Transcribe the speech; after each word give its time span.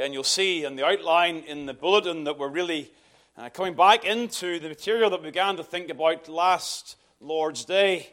Again, 0.00 0.14
you'll 0.14 0.24
see 0.24 0.64
in 0.64 0.76
the 0.76 0.86
outline 0.86 1.44
in 1.46 1.66
the 1.66 1.74
bulletin 1.74 2.24
that 2.24 2.38
we're 2.38 2.48
really 2.48 2.90
uh, 3.36 3.50
coming 3.50 3.74
back 3.74 4.06
into 4.06 4.58
the 4.58 4.70
material 4.70 5.10
that 5.10 5.20
we 5.20 5.28
began 5.28 5.58
to 5.58 5.62
think 5.62 5.90
about 5.90 6.26
last 6.26 6.96
Lord's 7.20 7.66
Day. 7.66 8.08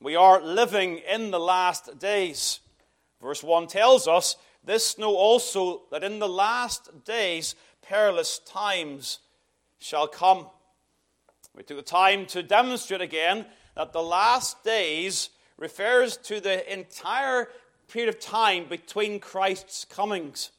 We 0.00 0.14
are 0.14 0.40
living 0.40 0.98
in 0.98 1.32
the 1.32 1.40
last 1.40 1.98
days. 1.98 2.60
Verse 3.20 3.42
1 3.42 3.66
tells 3.66 4.06
us, 4.06 4.36
This 4.62 4.96
know 4.96 5.16
also 5.16 5.82
that 5.90 6.04
in 6.04 6.20
the 6.20 6.28
last 6.28 7.04
days 7.04 7.56
perilous 7.82 8.38
times 8.38 9.18
shall 9.80 10.06
come. 10.06 10.46
We 11.56 11.64
took 11.64 11.78
the 11.78 11.82
time 11.82 12.24
to 12.26 12.40
demonstrate 12.40 13.00
again 13.00 13.46
that 13.74 13.92
the 13.92 14.00
last 14.00 14.62
days 14.62 15.30
refers 15.58 16.16
to 16.18 16.40
the 16.40 16.72
entire 16.72 17.48
period 17.88 18.14
of 18.14 18.20
time 18.20 18.66
between 18.68 19.18
Christ's 19.18 19.84
comings. 19.84 20.52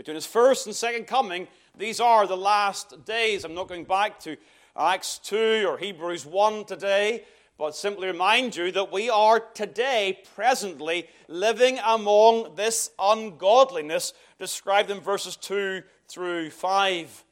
Between 0.00 0.14
his 0.14 0.24
first 0.24 0.64
and 0.64 0.74
second 0.74 1.06
coming, 1.06 1.46
these 1.76 2.00
are 2.00 2.26
the 2.26 2.34
last 2.34 3.04
days. 3.04 3.44
I'm 3.44 3.52
not 3.52 3.68
going 3.68 3.84
back 3.84 4.18
to 4.20 4.38
Acts 4.74 5.18
2 5.18 5.66
or 5.68 5.76
Hebrews 5.76 6.24
1 6.24 6.64
today, 6.64 7.24
but 7.58 7.76
simply 7.76 8.06
remind 8.06 8.56
you 8.56 8.72
that 8.72 8.90
we 8.90 9.10
are 9.10 9.40
today, 9.52 10.22
presently, 10.34 11.06
living 11.28 11.78
among 11.84 12.54
this 12.54 12.90
ungodliness 12.98 14.14
described 14.38 14.90
in 14.90 15.00
verses 15.00 15.36
2 15.36 15.82
through 16.08 16.48
5. 16.48 17.24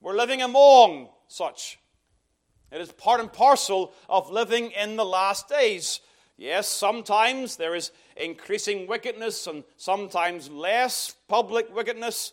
We're 0.00 0.16
living 0.16 0.42
among 0.42 1.10
such. 1.28 1.78
It 2.72 2.80
is 2.80 2.90
part 2.90 3.20
and 3.20 3.32
parcel 3.32 3.92
of 4.08 4.28
living 4.28 4.72
in 4.72 4.96
the 4.96 5.04
last 5.04 5.48
days. 5.48 6.00
Yes, 6.36 6.68
sometimes 6.68 7.56
there 7.56 7.74
is 7.74 7.92
increasing 8.16 8.86
wickedness 8.86 9.46
and 9.46 9.64
sometimes 9.76 10.50
less 10.50 11.14
public 11.28 11.74
wickedness, 11.74 12.32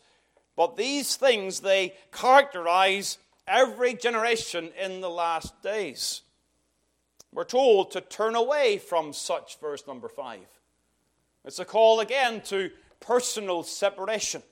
but 0.58 0.76
these 0.76 1.16
things 1.16 1.62
they 1.62 1.94
characterize 2.12 3.18
every 3.48 3.94
generation 3.94 4.72
in 4.80 5.00
the 5.00 5.10
last 5.10 5.62
days. 5.62 6.22
We're 7.34 7.46
told 7.46 7.92
to 7.92 8.02
turn 8.02 8.36
away 8.36 8.78
from 8.78 9.14
such, 9.14 9.60
verse 9.60 9.88
number 9.88 10.10
5. 10.10 10.40
It's 11.46 11.60
a 11.60 11.66
call 11.66 12.00
again 12.00 12.42
to 12.46 12.72
personal 13.00 13.64
separation. 13.64 14.44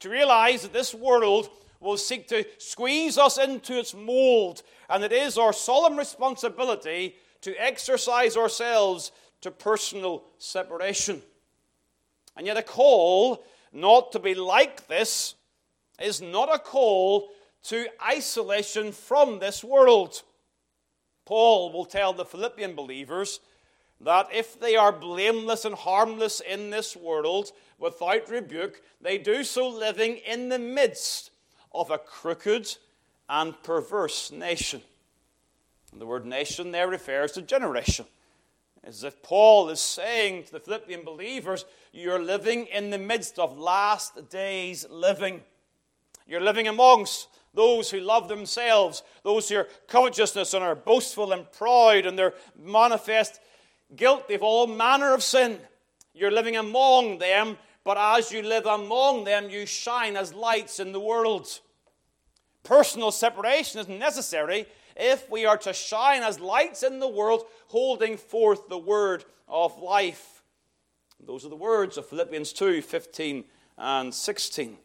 To 0.00 0.10
realize 0.10 0.62
that 0.62 0.72
this 0.72 0.94
world 0.94 1.48
will 1.80 1.96
seek 1.96 2.26
to 2.28 2.44
squeeze 2.58 3.18
us 3.18 3.38
into 3.38 3.78
its 3.78 3.94
mold, 3.94 4.62
and 4.88 5.04
it 5.04 5.12
is 5.12 5.38
our 5.38 5.52
solemn 5.52 5.96
responsibility 5.96 7.16
to 7.46 7.54
exercise 7.64 8.36
ourselves 8.36 9.12
to 9.40 9.52
personal 9.52 10.24
separation. 10.36 11.22
And 12.36 12.44
yet, 12.44 12.56
a 12.56 12.62
call 12.62 13.44
not 13.72 14.10
to 14.10 14.18
be 14.18 14.34
like 14.34 14.88
this 14.88 15.36
is 16.00 16.20
not 16.20 16.52
a 16.52 16.58
call 16.58 17.28
to 17.62 17.86
isolation 18.04 18.90
from 18.90 19.38
this 19.38 19.62
world. 19.62 20.24
Paul 21.24 21.72
will 21.72 21.84
tell 21.84 22.12
the 22.12 22.24
Philippian 22.24 22.74
believers 22.74 23.38
that 24.00 24.26
if 24.32 24.58
they 24.58 24.74
are 24.74 24.90
blameless 24.90 25.64
and 25.64 25.76
harmless 25.76 26.40
in 26.40 26.70
this 26.70 26.96
world 26.96 27.52
without 27.78 28.28
rebuke, 28.28 28.82
they 29.00 29.18
do 29.18 29.44
so 29.44 29.68
living 29.68 30.16
in 30.16 30.48
the 30.48 30.58
midst 30.58 31.30
of 31.70 31.92
a 31.92 31.98
crooked 31.98 32.76
and 33.28 33.62
perverse 33.62 34.32
nation. 34.32 34.82
And 35.92 36.00
the 36.00 36.06
word 36.06 36.26
nation 36.26 36.72
there 36.72 36.88
refers 36.88 37.32
to 37.32 37.42
generation. 37.42 38.06
As 38.84 39.02
if 39.02 39.22
Paul 39.22 39.68
is 39.70 39.80
saying 39.80 40.44
to 40.44 40.52
the 40.52 40.60
Philippian 40.60 41.02
believers, 41.02 41.64
you're 41.92 42.22
living 42.22 42.66
in 42.66 42.90
the 42.90 42.98
midst 42.98 43.38
of 43.38 43.58
last 43.58 44.28
days 44.30 44.86
living. 44.88 45.42
You're 46.26 46.40
living 46.40 46.68
amongst 46.68 47.28
those 47.54 47.90
who 47.90 48.00
love 48.00 48.28
themselves, 48.28 49.02
those 49.24 49.48
who 49.48 49.56
are 49.56 49.68
covetousness 49.88 50.54
and 50.54 50.62
are 50.62 50.74
boastful 50.74 51.32
and 51.32 51.50
proud, 51.50 52.06
and 52.06 52.18
they're 52.18 52.34
manifest 52.56 53.40
guilty 53.96 54.34
of 54.34 54.42
all 54.42 54.66
manner 54.66 55.14
of 55.14 55.22
sin. 55.22 55.58
You're 56.14 56.30
living 56.30 56.56
among 56.56 57.18
them, 57.18 57.58
but 57.82 57.96
as 57.98 58.30
you 58.30 58.42
live 58.42 58.66
among 58.66 59.24
them, 59.24 59.50
you 59.50 59.66
shine 59.66 60.16
as 60.16 60.34
lights 60.34 60.78
in 60.78 60.92
the 60.92 61.00
world. 61.00 61.60
Personal 62.62 63.10
separation 63.10 63.80
is 63.80 63.88
necessary 63.88 64.66
if 64.96 65.30
we 65.30 65.46
are 65.46 65.58
to 65.58 65.72
shine 65.72 66.22
as 66.22 66.40
lights 66.40 66.82
in 66.82 66.98
the 66.98 67.08
world, 67.08 67.44
holding 67.68 68.16
forth 68.16 68.68
the 68.68 68.78
word 68.78 69.24
of 69.48 69.78
life. 69.80 70.42
Those 71.24 71.44
are 71.44 71.50
the 71.50 71.56
words 71.56 71.96
of 71.96 72.06
Philippians 72.06 72.52
2 72.52 72.82
15 72.82 73.44
and 73.78 74.14
16. 74.14 74.76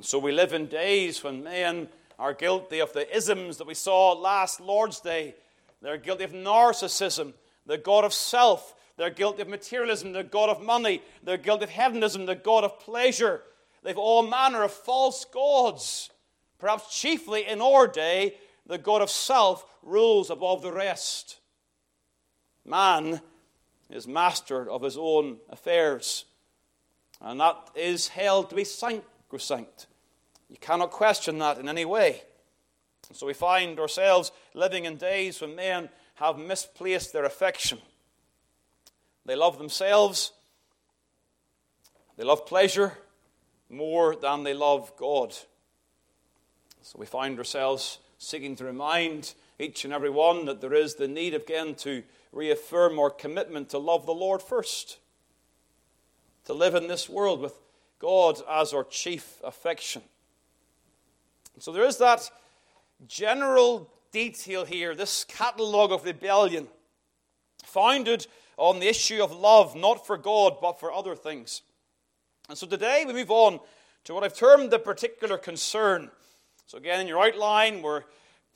So 0.00 0.18
we 0.18 0.32
live 0.32 0.52
in 0.52 0.66
days 0.66 1.22
when 1.22 1.44
men 1.44 1.88
are 2.18 2.34
guilty 2.34 2.80
of 2.80 2.92
the 2.92 3.14
isms 3.14 3.58
that 3.58 3.66
we 3.66 3.74
saw 3.74 4.12
last 4.12 4.60
Lord's 4.60 5.00
Day. 5.00 5.34
They're 5.80 5.98
guilty 5.98 6.24
of 6.24 6.32
narcissism, 6.32 7.34
the 7.66 7.78
God 7.78 8.04
of 8.04 8.12
self. 8.12 8.74
They're 8.96 9.10
guilty 9.10 9.42
of 9.42 9.48
materialism, 9.48 10.12
the 10.12 10.24
God 10.24 10.48
of 10.48 10.62
money. 10.62 11.02
They're 11.22 11.36
guilty 11.36 11.64
of 11.64 11.70
hedonism, 11.70 12.26
the 12.26 12.34
God 12.34 12.64
of 12.64 12.78
pleasure. 12.80 13.42
They've 13.82 13.98
all 13.98 14.26
manner 14.26 14.62
of 14.62 14.72
false 14.72 15.24
gods. 15.24 16.10
Perhaps 16.58 16.96
chiefly 16.96 17.46
in 17.46 17.60
our 17.60 17.86
day, 17.88 18.36
the 18.66 18.78
God 18.78 19.02
of 19.02 19.10
self 19.10 19.64
rules 19.82 20.30
above 20.30 20.62
the 20.62 20.72
rest. 20.72 21.38
Man 22.64 23.20
is 23.90 24.06
master 24.06 24.70
of 24.70 24.82
his 24.82 24.96
own 24.96 25.38
affairs, 25.50 26.24
and 27.20 27.40
that 27.40 27.70
is 27.74 28.08
held 28.08 28.50
to 28.50 28.56
be 28.56 28.64
sacrosanct. 28.64 29.86
You 30.48 30.56
cannot 30.60 30.90
question 30.90 31.38
that 31.38 31.58
in 31.58 31.68
any 31.68 31.84
way. 31.84 32.22
And 33.08 33.16
so 33.16 33.26
we 33.26 33.34
find 33.34 33.78
ourselves 33.80 34.32
living 34.54 34.84
in 34.84 34.96
days 34.96 35.40
when 35.40 35.56
men 35.56 35.88
have 36.14 36.38
misplaced 36.38 37.12
their 37.12 37.24
affection. 37.24 37.78
They 39.24 39.36
love 39.36 39.58
themselves, 39.58 40.32
they 42.16 42.24
love 42.24 42.46
pleasure 42.46 42.98
more 43.68 44.14
than 44.14 44.44
they 44.44 44.54
love 44.54 44.92
God. 44.96 45.34
So 46.82 46.98
we 46.98 47.06
find 47.06 47.38
ourselves 47.38 47.98
seeking 48.22 48.54
to 48.54 48.64
remind 48.64 49.34
each 49.58 49.84
and 49.84 49.92
every 49.92 50.08
one 50.08 50.44
that 50.44 50.60
there 50.60 50.74
is 50.74 50.94
the 50.94 51.08
need 51.08 51.34
again 51.34 51.74
to 51.74 52.04
reaffirm 52.30 52.98
our 52.98 53.10
commitment 53.10 53.68
to 53.70 53.78
love 53.78 54.06
the 54.06 54.14
Lord 54.14 54.40
first, 54.40 54.98
to 56.44 56.54
live 56.54 56.76
in 56.76 56.86
this 56.86 57.08
world 57.08 57.40
with 57.40 57.58
God 57.98 58.40
as 58.48 58.72
our 58.72 58.84
chief 58.84 59.40
affection. 59.42 60.02
So 61.58 61.72
there 61.72 61.84
is 61.84 61.98
that 61.98 62.30
general 63.08 63.90
detail 64.12 64.64
here, 64.64 64.94
this 64.94 65.24
catalogue 65.24 65.90
of 65.90 66.04
rebellion, 66.04 66.68
founded 67.64 68.28
on 68.56 68.78
the 68.78 68.88
issue 68.88 69.22
of 69.22 69.32
love, 69.32 69.74
not 69.74 70.06
for 70.06 70.16
God, 70.16 70.58
but 70.60 70.78
for 70.78 70.92
other 70.92 71.16
things. 71.16 71.62
And 72.48 72.56
so 72.56 72.68
today 72.68 73.02
we 73.04 73.14
move 73.14 73.32
on 73.32 73.58
to 74.04 74.14
what 74.14 74.22
I've 74.22 74.36
termed 74.36 74.70
the 74.70 74.78
particular 74.78 75.38
concern 75.38 76.10
so, 76.72 76.78
again, 76.78 77.02
in 77.02 77.06
your 77.06 77.22
outline, 77.22 77.82
we're 77.82 78.04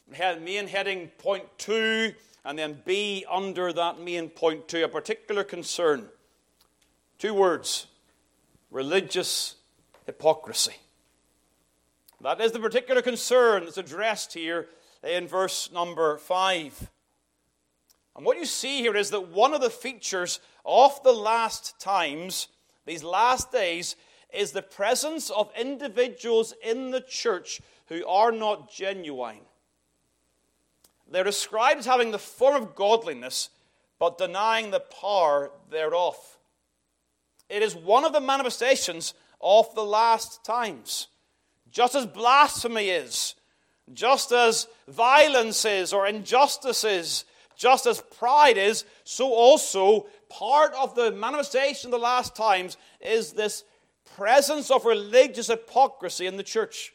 main 0.09 0.69
heading 0.69 1.09
point 1.19 1.45
two, 1.59 2.15
and 2.47 2.59
then 2.59 2.81
B 2.87 3.27
under 3.31 3.75
that 3.75 4.01
main 4.01 4.31
point 4.31 4.69
two, 4.69 4.83
a 4.83 4.89
particular 4.89 5.45
concern. 5.45 6.09
Two 7.19 7.35
words 7.35 7.89
religious 8.71 9.57
hypocrisy. 10.07 10.77
That 12.23 12.41
is 12.41 12.53
the 12.53 12.59
particular 12.59 13.03
concern 13.03 13.67
that's 13.67 13.77
addressed 13.77 14.33
here 14.33 14.69
in 15.03 15.29
verse 15.29 15.71
number 15.71 16.17
five. 16.17 16.89
And 18.17 18.25
what 18.25 18.39
you 18.39 18.47
see 18.47 18.81
here 18.81 18.97
is 18.97 19.11
that 19.11 19.29
one 19.29 19.53
of 19.53 19.61
the 19.61 19.69
features 19.69 20.41
of 20.65 21.03
the 21.03 21.13
last 21.13 21.79
times, 21.79 22.49
these 22.87 23.05
last 23.05 23.53
days, 23.53 23.95
is 24.33 24.53
the 24.53 24.63
presence 24.63 25.29
of 25.29 25.51
individuals 25.55 26.55
in 26.65 26.93
the 26.93 27.03
church 27.03 27.61
who 27.89 28.07
are 28.07 28.33
not 28.33 28.71
genuine. 28.71 29.41
They're 31.11 31.25
described 31.25 31.81
as 31.81 31.87
having 31.87 32.11
the 32.11 32.19
form 32.19 32.61
of 32.61 32.75
godliness, 32.75 33.51
but 33.99 34.19
denying 34.19 34.71
the 34.71 34.81
power 34.81 35.51
thereof. 35.71 36.17
It 37.49 37.63
is 37.63 37.77
one 37.77 38.05
of 38.05 38.13
the 38.13 38.21
manifestations 38.21 39.15
of 39.41 39.73
the 39.75 39.85
last 39.85 40.45
times. 40.45 41.07
Just 41.71 41.95
as 41.95 42.07
blasphemy 42.07 42.89
is, 42.89 43.35
just 43.93 44.33
as 44.33 44.67
violence 44.89 45.65
is, 45.65 45.93
or 45.93 46.07
injustice 46.07 46.83
is, 46.83 47.25
just 47.57 47.87
as 47.87 48.01
pride 48.19 48.57
is, 48.57 48.85
so 49.05 49.33
also 49.33 50.07
part 50.29 50.73
of 50.75 50.95
the 50.95 51.13
manifestation 51.13 51.89
of 51.89 51.93
the 51.93 52.05
last 52.05 52.35
times 52.35 52.77
is 53.01 53.33
this 53.33 53.63
presence 54.17 54.71
of 54.71 54.85
religious 54.85 55.47
hypocrisy 55.47 56.27
in 56.27 56.37
the 56.37 56.43
church 56.43 56.93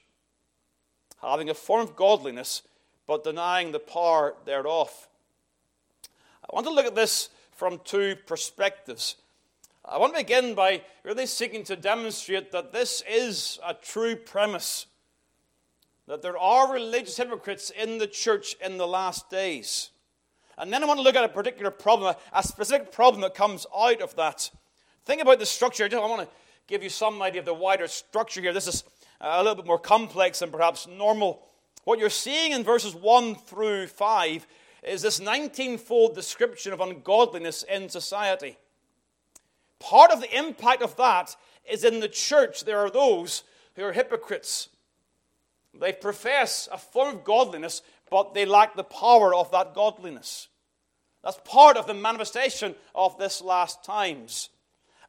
having 1.22 1.50
a 1.50 1.54
form 1.54 1.82
of 1.82 1.96
godliness, 1.96 2.64
but 3.08 3.24
denying 3.24 3.72
the 3.72 3.80
power 3.80 4.36
thereof. 4.46 5.08
I 6.44 6.54
want 6.54 6.66
to 6.68 6.74
look 6.74 6.86
at 6.86 6.96
this 6.96 7.30
from 7.52 7.80
two 7.84 8.16
perspectives. 8.26 9.16
I 9.86 9.98
want 9.98 10.14
to 10.14 10.20
begin 10.20 10.56
by 10.56 10.82
really 11.04 11.26
seeking 11.26 11.64
to 11.66 11.76
demonstrate 11.76 12.52
that 12.52 12.72
this 12.72 13.04
is 13.08 13.60
a 13.66 13.74
true 13.74 14.16
premise 14.16 14.88
that 16.08 16.22
there 16.22 16.38
are 16.38 16.74
religious 16.74 17.16
hypocrites 17.16 17.70
in 17.70 17.98
the 17.98 18.08
church 18.08 18.56
in 18.64 18.78
the 18.78 18.86
last 18.86 19.30
days. 19.30 19.92
And 20.58 20.72
then 20.72 20.84
I 20.84 20.86
want 20.86 20.98
to 20.98 21.04
look 21.04 21.16
at 21.16 21.24
a 21.24 21.30
particular 21.30 21.72
problem, 21.72 22.14
a 22.34 22.44
specific 22.44 22.92
problem 22.92 23.22
that 23.22 23.34
comes 23.34 23.66
out 23.74 24.02
of 24.02 24.14
that. 24.18 24.52
Think 25.06 25.22
about 25.22 25.40
the 25.40 25.46
structure. 25.46 25.88
I 25.90 25.98
want 26.00 26.28
to 26.28 26.36
give 26.68 26.84
you 26.84 26.90
some 26.90 27.22
idea 27.22 27.40
of 27.40 27.46
the 27.46 27.54
wider 27.54 27.88
structure 27.88 28.42
here. 28.42 28.52
This 28.52 28.68
is 28.68 28.84
a 29.22 29.38
little 29.38 29.56
bit 29.56 29.68
more 29.68 29.80
complex 29.80 30.40
than 30.40 30.52
perhaps 30.52 30.88
normal. 30.88 31.44
What 31.84 32.00
you're 32.00 32.10
seeing 32.10 32.52
in 32.52 32.64
verses 32.64 32.96
1 32.96 33.36
through 33.36 33.88
5 33.88 34.48
is 34.84 35.04
this 35.04 35.20
19 35.20 35.78
fold 35.78 36.16
description 36.16 36.74
of 36.74 36.82
ungodliness 36.82 37.64
in 37.64 37.90
society. 37.90 38.58
Part 39.80 40.12
of 40.12 40.22
the 40.22 40.38
impact 40.38 40.82
of 40.82 40.96
that 40.98 41.36
is 41.70 41.84
in 41.84 42.00
the 42.00 42.08
church, 42.08 42.66
there 42.66 42.80
are 42.80 42.90
those 42.90 43.44
who 43.76 43.84
are 43.84 43.94
hypocrites. 43.94 44.70
They 45.74 45.94
profess 45.94 46.68
a 46.72 46.78
form 46.78 47.16
of 47.16 47.24
godliness, 47.24 47.82
but 48.10 48.34
they 48.34 48.46
lack 48.46 48.76
the 48.76 48.84
power 48.84 49.34
of 49.34 49.52
that 49.52 49.74
godliness. 49.74 50.48
That's 51.24 51.40
part 51.46 51.78
of 51.78 51.86
the 51.88 51.94
manifestation 51.94 52.76
of 52.96 53.18
this 53.18 53.42
last 53.42 53.84
times. 53.84 54.50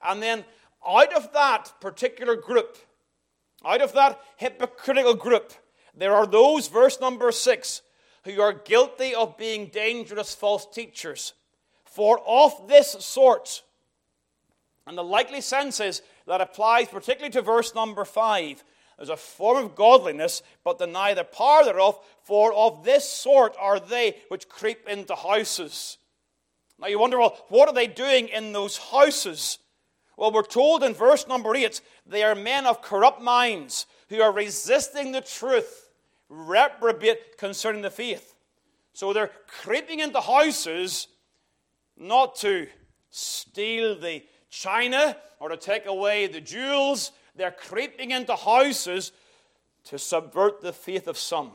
And 0.03 0.23
then 0.23 0.45
out 0.87 1.13
of 1.15 1.33
that 1.33 1.73
particular 1.81 2.37
group, 2.37 2.77
out 3.65 3.81
of 3.81 3.93
that 3.95 4.21
hypocritical 4.37 5.15
group, 5.15 5.53
there 5.95 6.15
are 6.15 6.27
those, 6.27 6.69
verse 6.69 7.01
number 7.01 7.31
six, 7.33 7.83
who 8.25 8.41
are 8.41 8.53
guilty 8.53 9.15
of 9.15 9.37
being 9.37 9.67
dangerous 9.67 10.35
false 10.35 10.67
teachers. 10.67 11.35
For 11.85 12.21
of 12.27 12.69
this 12.69 12.93
sort, 13.01 13.63
and 14.87 14.97
the 14.97 15.05
likely 15.05 15.41
sense 15.41 15.81
is 15.81 16.03
that 16.27 16.41
applies 16.41 16.89
particularly 16.89 17.33
to 17.33 17.43
verse 17.43 17.75
number 17.75 18.05
five, 18.05 18.65
there's 18.97 19.09
a 19.09 19.17
form 19.17 19.65
of 19.65 19.75
godliness, 19.75 20.43
but 20.65 20.79
deny 20.79 21.13
the 21.15 21.25
power 21.25 21.65
thereof, 21.65 21.99
for 22.23 22.53
of 22.53 22.85
this 22.85 23.09
sort 23.09 23.57
are 23.59 23.81
they 23.81 24.17
which 24.29 24.49
creep 24.49 24.89
into 24.89 25.15
houses. 25.15 25.99
Now 26.79 26.87
you 26.87 26.99
wonder, 26.99 27.19
well, 27.19 27.37
what 27.49 27.69
are 27.69 27.75
they 27.75 27.87
doing 27.87 28.29
in 28.29 28.53
those 28.53 28.77
houses? 28.77 29.59
Well, 30.23 30.31
we're 30.31 30.43
told 30.45 30.85
in 30.85 30.95
verse 30.95 31.27
number 31.27 31.57
8 31.57 31.81
they 32.07 32.23
are 32.23 32.37
men 32.37 32.65
of 32.65 32.81
corrupt 32.81 33.21
minds 33.21 33.87
who 34.09 34.23
are 34.23 34.31
resisting 34.31 35.11
the 35.11 35.21
truth, 35.21 35.91
reprobate 36.29 37.37
concerning 37.39 37.83
the 37.83 37.91
faith. 37.91 38.37
So 38.93 39.13
they're 39.13 39.33
creeping 39.49 39.99
into 39.99 40.21
houses 40.21 41.09
not 41.97 42.37
to 42.37 42.69
steal 43.11 43.99
the 43.99 44.23
china 44.49 45.17
or 45.41 45.49
to 45.49 45.57
take 45.57 45.87
away 45.87 46.29
the 46.29 46.41
jewels, 46.41 47.11
they're 47.35 47.51
creeping 47.51 48.13
into 48.13 48.37
houses 48.37 49.11
to 49.87 49.99
subvert 49.99 50.61
the 50.61 50.73
faith 50.73 51.09
of 51.09 51.19
some. 51.19 51.51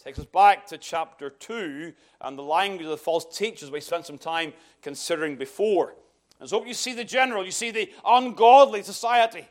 Takes 0.00 0.20
us 0.20 0.24
back 0.24 0.68
to 0.68 0.78
chapter 0.78 1.30
2 1.30 1.94
and 2.20 2.38
the 2.38 2.44
language 2.44 2.84
of 2.84 2.90
the 2.90 2.96
false 2.96 3.36
teachers 3.36 3.72
we 3.72 3.80
spent 3.80 4.06
some 4.06 4.18
time 4.18 4.52
considering 4.82 5.34
before. 5.34 5.96
And 6.40 6.48
so 6.48 6.64
you 6.64 6.74
see 6.74 6.94
the 6.94 7.04
general, 7.04 7.44
you 7.44 7.50
see 7.50 7.70
the 7.70 7.90
ungodly 8.04 8.82
society. 8.82 9.46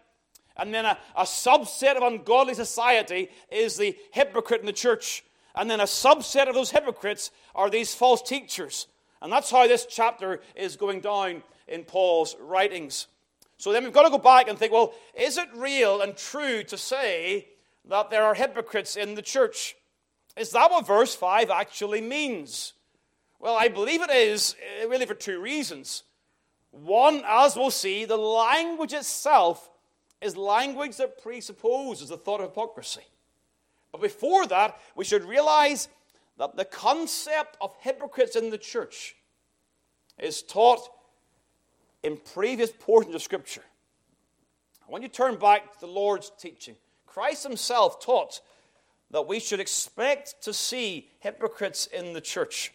And 0.58 0.74
then 0.74 0.86
a, 0.86 0.98
a 1.16 1.24
subset 1.24 1.96
of 1.96 2.04
ungodly 2.04 2.56
society 2.56 3.30
is 3.50 3.78
the 3.78 3.96
hypocrite 4.12 4.60
in 4.60 4.66
the 4.66 4.74
church. 4.74 5.24
And 5.56 5.70
then 5.70 5.80
a 5.80 5.84
subset 5.84 6.48
of 6.48 6.56
those 6.56 6.72
hypocrites 6.72 7.32
are 7.56 7.70
these 7.70 7.94
false 7.94 8.22
teachers. 8.22 8.88
And 9.22 9.32
that's 9.32 9.52
how 9.52 9.68
this 9.68 9.86
chapter 9.86 10.42
is 10.56 10.76
going 10.76 11.02
down 11.02 11.44
in 11.68 11.84
Paul's 11.84 12.36
writings. 12.40 13.08
So 13.58 13.72
then 13.72 13.84
we've 13.84 13.94
got 13.94 14.04
to 14.04 14.10
go 14.10 14.18
back 14.18 14.48
and 14.48 14.58
think 14.58 14.72
well, 14.72 14.94
is 15.14 15.38
it 15.38 15.50
real 15.54 16.02
and 16.02 16.16
true 16.16 16.64
to 16.64 16.78
say 16.78 17.48
that 17.86 18.10
there 18.10 18.24
are 18.24 18.34
hypocrites 18.34 18.96
in 18.96 19.16
the 19.16 19.22
church? 19.22 19.76
Is 20.38 20.52
that 20.52 20.72
what 20.72 20.88
verse 20.88 21.16
5 21.16 21.50
actually 21.50 22.02
means? 22.02 22.74
Well, 23.40 23.56
I 23.58 23.68
believe 23.68 24.02
it 24.02 24.10
is, 24.10 24.56
eh, 24.80 24.86
really, 24.86 25.06
for 25.06 25.14
two 25.14 25.42
reasons. 25.42 26.04
One, 26.72 27.24
as 27.26 27.56
we'll 27.56 27.72
see, 27.72 28.06
the 28.06 28.18
language 28.18 28.94
itself 28.94 29.70
is 30.22 30.38
language 30.38 30.98
that 30.98 31.22
presupposes 31.22 32.10
the 32.10 32.18
thought 32.18 32.42
of 32.42 32.50
hypocrisy. 32.50 33.02
But 33.92 34.02
before 34.02 34.46
that, 34.48 34.80
we 34.96 35.06
should 35.06 35.24
realize 35.24 35.90
that 36.38 36.56
the 36.56 36.66
concept 36.66 37.58
of 37.60 37.76
hypocrites 37.80 38.36
in 38.36 38.50
the 38.50 38.58
church 38.58 39.16
is 40.18 40.42
taught 40.42 40.88
in 42.04 42.18
previous 42.18 42.72
portions 42.72 43.16
of 43.16 43.22
Scripture. 43.22 43.64
When 44.88 45.02
you 45.02 45.08
turn 45.08 45.36
back 45.36 45.74
to 45.74 45.80
the 45.82 45.88
Lord's 45.88 46.32
teaching, 46.40 46.76
Christ 47.06 47.44
Himself 47.44 48.00
taught 48.04 48.42
that 49.12 49.28
we 49.28 49.40
should 49.40 49.60
expect 49.60 50.42
to 50.44 50.54
see 50.54 51.10
hypocrites 51.20 51.88
in 51.88 52.14
the 52.14 52.22
church. 52.22 52.74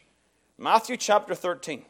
Matthew 0.58 0.96
chapter 0.96 1.35
13. 1.35 1.85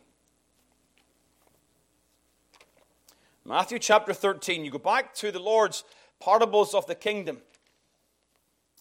Matthew 3.47 3.79
chapter 3.79 4.15
13, 4.15 4.65
you 4.65 4.71
go 4.71 4.79
back 4.79 5.15
to 5.17 5.31
the 5.31 5.39
Lord's 5.39 5.85
parables 6.19 6.73
of 6.73 6.87
the 6.87 6.95
kingdom. 6.95 7.43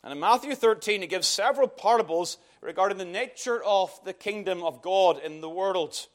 And 0.02 0.14
in 0.14 0.20
Matthew 0.22 0.56
13, 0.56 1.02
he 1.02 1.08
gives 1.08 1.28
several 1.28 1.68
parables 1.68 2.38
regarding 2.62 2.98
the 2.98 3.04
nature 3.04 3.62
of 3.62 3.92
the 4.06 4.14
kingdom 4.14 4.64
of 4.64 4.82
God 4.82 5.20
in 5.22 5.42
the 5.42 5.50
world. 5.50 6.08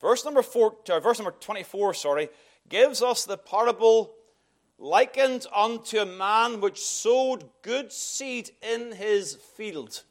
Verse 0.00 0.24
number, 0.24 0.42
four, 0.42 0.74
uh, 0.90 0.98
verse 0.98 1.20
number 1.20 1.34
24 1.38 1.94
sorry, 1.94 2.28
gives 2.68 3.02
us 3.02 3.24
the 3.24 3.38
parable 3.38 4.12
likened 4.78 5.46
unto 5.54 5.98
a 5.98 6.06
man 6.06 6.60
which 6.60 6.80
sowed 6.80 7.44
good 7.62 7.92
seed 7.92 8.50
in 8.62 8.90
his 8.92 9.36
field. 9.56 10.02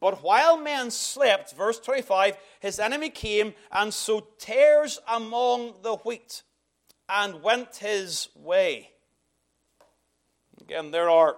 But 0.00 0.22
while 0.22 0.58
men 0.58 0.90
slept, 0.90 1.54
verse 1.54 1.78
25, 1.78 2.36
his 2.60 2.78
enemy 2.78 3.10
came 3.10 3.54
and 3.72 3.92
sowed 3.92 4.38
tares 4.38 5.00
among 5.08 5.74
the 5.82 5.96
wheat 5.96 6.42
and 7.08 7.42
went 7.42 7.76
his 7.76 8.28
way. 8.34 8.90
Again, 10.60 10.90
there 10.90 11.10
are 11.10 11.36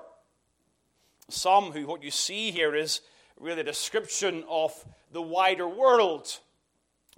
some 1.28 1.72
who, 1.72 1.86
what 1.86 2.02
you 2.02 2.10
see 2.10 2.50
here 2.50 2.74
is 2.74 3.00
really 3.38 3.60
a 3.60 3.64
description 3.64 4.44
of 4.48 4.72
the 5.12 5.22
wider 5.22 5.68
world. 5.68 6.40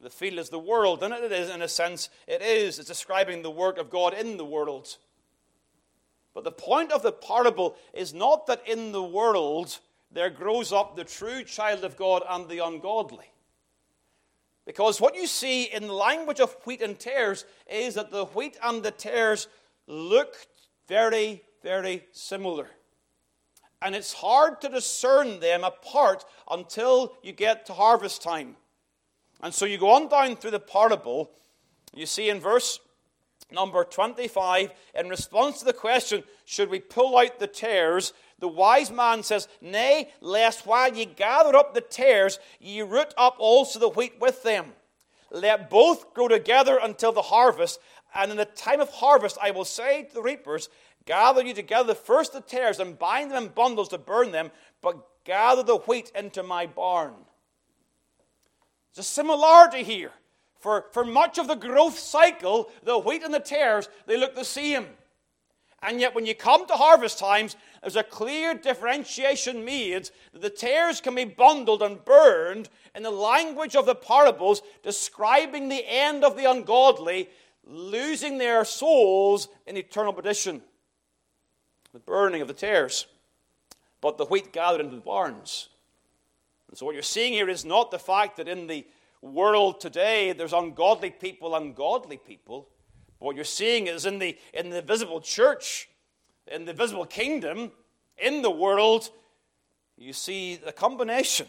The 0.00 0.10
field 0.10 0.38
is 0.38 0.48
the 0.48 0.58
world, 0.58 1.02
and 1.02 1.12
it 1.12 1.32
is, 1.32 1.50
in 1.50 1.60
a 1.60 1.68
sense, 1.68 2.08
it 2.26 2.40
is. 2.40 2.78
It's 2.78 2.88
describing 2.88 3.42
the 3.42 3.50
work 3.50 3.78
of 3.78 3.90
God 3.90 4.14
in 4.14 4.36
the 4.36 4.44
world. 4.44 4.96
But 6.34 6.44
the 6.44 6.52
point 6.52 6.92
of 6.92 7.02
the 7.02 7.12
parable 7.12 7.76
is 7.92 8.14
not 8.14 8.46
that 8.46 8.62
in 8.66 8.92
the 8.92 9.02
world 9.02 9.80
there 10.10 10.30
grows 10.30 10.72
up 10.72 10.96
the 10.96 11.04
true 11.04 11.44
child 11.44 11.84
of 11.84 11.96
God 11.96 12.22
and 12.28 12.48
the 12.48 12.64
ungodly. 12.64 13.30
Because 14.64 15.00
what 15.00 15.16
you 15.16 15.26
see 15.26 15.64
in 15.64 15.86
the 15.86 15.94
language 15.94 16.40
of 16.40 16.54
wheat 16.64 16.82
and 16.82 16.98
tares 16.98 17.44
is 17.70 17.94
that 17.94 18.10
the 18.10 18.26
wheat 18.26 18.56
and 18.62 18.82
the 18.82 18.90
tares 18.90 19.48
look 19.86 20.36
very, 20.86 21.42
very 21.62 22.04
similar. 22.12 22.68
And 23.80 23.94
it's 23.94 24.12
hard 24.12 24.60
to 24.60 24.68
discern 24.68 25.40
them 25.40 25.64
apart 25.64 26.24
until 26.50 27.14
you 27.22 27.32
get 27.32 27.66
to 27.66 27.72
harvest 27.72 28.22
time. 28.22 28.56
And 29.40 29.54
so 29.54 29.64
you 29.64 29.78
go 29.78 29.90
on 29.90 30.08
down 30.08 30.36
through 30.36 30.50
the 30.50 30.60
parable, 30.60 31.30
you 31.94 32.06
see 32.06 32.28
in 32.28 32.40
verse 32.40 32.80
number 33.50 33.84
25, 33.84 34.70
in 34.94 35.08
response 35.08 35.60
to 35.60 35.64
the 35.64 35.72
question, 35.72 36.24
should 36.44 36.68
we 36.68 36.80
pull 36.80 37.16
out 37.16 37.38
the 37.38 37.46
tares? 37.46 38.12
The 38.38 38.48
wise 38.48 38.90
man 38.90 39.22
says, 39.22 39.48
Nay, 39.60 40.10
lest 40.20 40.66
while 40.66 40.94
ye 40.94 41.04
gather 41.04 41.56
up 41.56 41.74
the 41.74 41.80
tares, 41.80 42.38
ye 42.60 42.82
root 42.82 43.12
up 43.16 43.36
also 43.38 43.78
the 43.78 43.88
wheat 43.88 44.20
with 44.20 44.42
them. 44.42 44.72
Let 45.30 45.68
both 45.68 46.14
grow 46.14 46.28
together 46.28 46.78
until 46.80 47.12
the 47.12 47.22
harvest, 47.22 47.80
and 48.14 48.30
in 48.30 48.36
the 48.36 48.44
time 48.44 48.80
of 48.80 48.90
harvest 48.90 49.38
I 49.42 49.50
will 49.50 49.64
say 49.64 50.04
to 50.04 50.14
the 50.14 50.22
reapers, 50.22 50.68
Gather 51.04 51.42
you 51.42 51.54
together 51.54 51.94
first 51.94 52.34
the 52.34 52.40
tares 52.40 52.78
and 52.80 52.98
bind 52.98 53.30
them 53.30 53.44
in 53.44 53.48
bundles 53.50 53.88
to 53.88 53.98
burn 53.98 54.30
them, 54.30 54.50
but 54.82 55.24
gather 55.24 55.62
the 55.62 55.78
wheat 55.78 56.12
into 56.14 56.42
my 56.42 56.66
barn. 56.66 57.14
There's 58.94 59.06
a 59.06 59.08
similarity 59.08 59.84
here. 59.84 60.12
For, 60.60 60.86
for 60.92 61.04
much 61.04 61.38
of 61.38 61.46
the 61.46 61.54
growth 61.54 61.98
cycle, 61.98 62.70
the 62.82 62.98
wheat 62.98 63.22
and 63.22 63.32
the 63.32 63.40
tares, 63.40 63.88
they 64.06 64.16
look 64.16 64.34
the 64.34 64.44
same. 64.44 64.86
And 65.82 66.00
yet, 66.00 66.14
when 66.14 66.26
you 66.26 66.34
come 66.34 66.66
to 66.66 66.74
harvest 66.74 67.18
times, 67.18 67.56
there's 67.82 67.94
a 67.94 68.02
clear 68.02 68.54
differentiation 68.54 69.64
made 69.64 70.10
that 70.32 70.42
the 70.42 70.50
tares 70.50 71.00
can 71.00 71.14
be 71.14 71.24
bundled 71.24 71.82
and 71.82 72.04
burned 72.04 72.68
in 72.96 73.04
the 73.04 73.10
language 73.10 73.76
of 73.76 73.86
the 73.86 73.94
parables, 73.94 74.62
describing 74.82 75.68
the 75.68 75.84
end 75.86 76.24
of 76.24 76.36
the 76.36 76.50
ungodly 76.50 77.28
losing 77.68 78.38
their 78.38 78.64
souls 78.64 79.48
in 79.66 79.76
eternal 79.76 80.12
perdition. 80.12 80.62
The 81.92 81.98
burning 81.98 82.42
of 82.42 82.48
the 82.48 82.54
tares, 82.54 83.06
but 84.00 84.18
the 84.18 84.26
wheat 84.26 84.52
gathered 84.52 84.80
into 84.80 84.96
the 84.96 85.02
barns. 85.02 85.68
And 86.68 86.76
so, 86.76 86.86
what 86.86 86.94
you're 86.94 87.02
seeing 87.02 87.32
here 87.32 87.48
is 87.48 87.64
not 87.64 87.90
the 87.90 87.98
fact 87.98 88.36
that 88.36 88.48
in 88.48 88.66
the 88.66 88.86
world 89.22 89.80
today, 89.80 90.32
there's 90.32 90.52
ungodly 90.52 91.10
people, 91.10 91.54
ungodly 91.54 92.18
people. 92.18 92.68
But 93.18 93.26
what 93.26 93.36
you're 93.36 93.44
seeing 93.44 93.86
is 93.86 94.06
in 94.06 94.18
the, 94.18 94.36
in 94.52 94.70
the 94.70 94.82
visible 94.82 95.20
church, 95.20 95.88
in 96.46 96.64
the 96.64 96.72
visible 96.72 97.06
kingdom, 97.06 97.72
in 98.16 98.42
the 98.42 98.50
world, 98.50 99.10
you 99.96 100.12
see 100.12 100.56
the 100.56 100.72
combination 100.72 101.46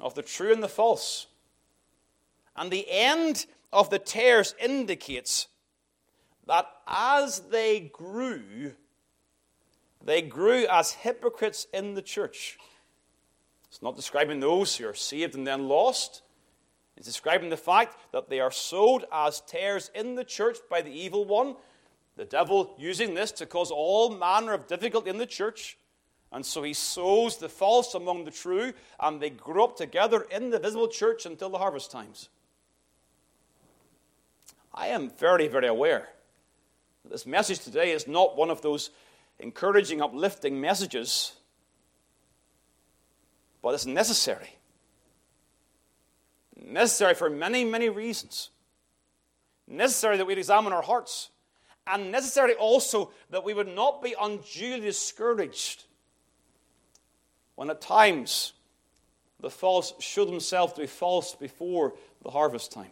of 0.00 0.14
the 0.14 0.22
true 0.22 0.52
and 0.52 0.62
the 0.62 0.68
false. 0.68 1.26
And 2.56 2.70
the 2.70 2.86
end 2.90 3.46
of 3.72 3.90
the 3.90 3.98
tares 3.98 4.54
indicates 4.60 5.48
that 6.46 6.66
as 6.86 7.40
they 7.40 7.90
grew, 7.92 8.72
they 10.04 10.22
grew 10.22 10.66
as 10.66 10.92
hypocrites 10.92 11.66
in 11.72 11.94
the 11.94 12.02
church. 12.02 12.58
It's 13.68 13.82
not 13.82 13.96
describing 13.96 14.40
those 14.40 14.76
who 14.76 14.86
are 14.86 14.94
saved 14.94 15.34
and 15.34 15.46
then 15.46 15.66
lost. 15.66 16.22
It's 16.96 17.06
describing 17.06 17.50
the 17.50 17.56
fact 17.56 17.96
that 18.12 18.28
they 18.28 18.40
are 18.40 18.50
sowed 18.50 19.04
as 19.12 19.40
tares 19.42 19.90
in 19.94 20.14
the 20.14 20.24
church 20.24 20.58
by 20.70 20.80
the 20.80 20.92
evil 20.92 21.24
one, 21.24 21.56
the 22.16 22.24
devil 22.24 22.74
using 22.78 23.14
this 23.14 23.32
to 23.32 23.46
cause 23.46 23.70
all 23.70 24.16
manner 24.16 24.52
of 24.52 24.68
difficulty 24.68 25.10
in 25.10 25.18
the 25.18 25.26
church. 25.26 25.76
And 26.30 26.44
so 26.44 26.62
he 26.62 26.72
sows 26.72 27.36
the 27.36 27.48
false 27.48 27.94
among 27.94 28.24
the 28.24 28.30
true, 28.30 28.72
and 28.98 29.20
they 29.20 29.30
grow 29.30 29.64
up 29.64 29.76
together 29.76 30.22
in 30.30 30.50
the 30.50 30.58
visible 30.58 30.88
church 30.88 31.26
until 31.26 31.50
the 31.50 31.58
harvest 31.58 31.90
times. 31.90 32.28
I 34.72 34.88
am 34.88 35.10
very, 35.10 35.46
very 35.46 35.68
aware 35.68 36.08
that 37.04 37.12
this 37.12 37.26
message 37.26 37.60
today 37.60 37.92
is 37.92 38.08
not 38.08 38.36
one 38.36 38.50
of 38.50 38.62
those 38.62 38.90
encouraging, 39.38 40.02
uplifting 40.02 40.60
messages, 40.60 41.34
but 43.62 43.74
it's 43.74 43.86
necessary. 43.86 44.56
Necessary 46.74 47.14
for 47.14 47.30
many, 47.30 47.64
many 47.64 47.88
reasons. 47.88 48.50
Necessary 49.68 50.16
that 50.16 50.24
we 50.24 50.32
examine 50.32 50.72
our 50.72 50.82
hearts, 50.82 51.30
and 51.86 52.10
necessary 52.10 52.54
also 52.54 53.12
that 53.30 53.44
we 53.44 53.54
would 53.54 53.72
not 53.72 54.02
be 54.02 54.16
unduly 54.20 54.80
discouraged 54.80 55.84
when 57.54 57.70
at 57.70 57.80
times 57.80 58.54
the 59.38 59.48
false 59.48 59.94
show 60.00 60.24
themselves 60.24 60.72
to 60.72 60.80
be 60.80 60.88
false 60.88 61.36
before 61.36 61.94
the 62.24 62.30
harvest 62.30 62.72
time. 62.72 62.90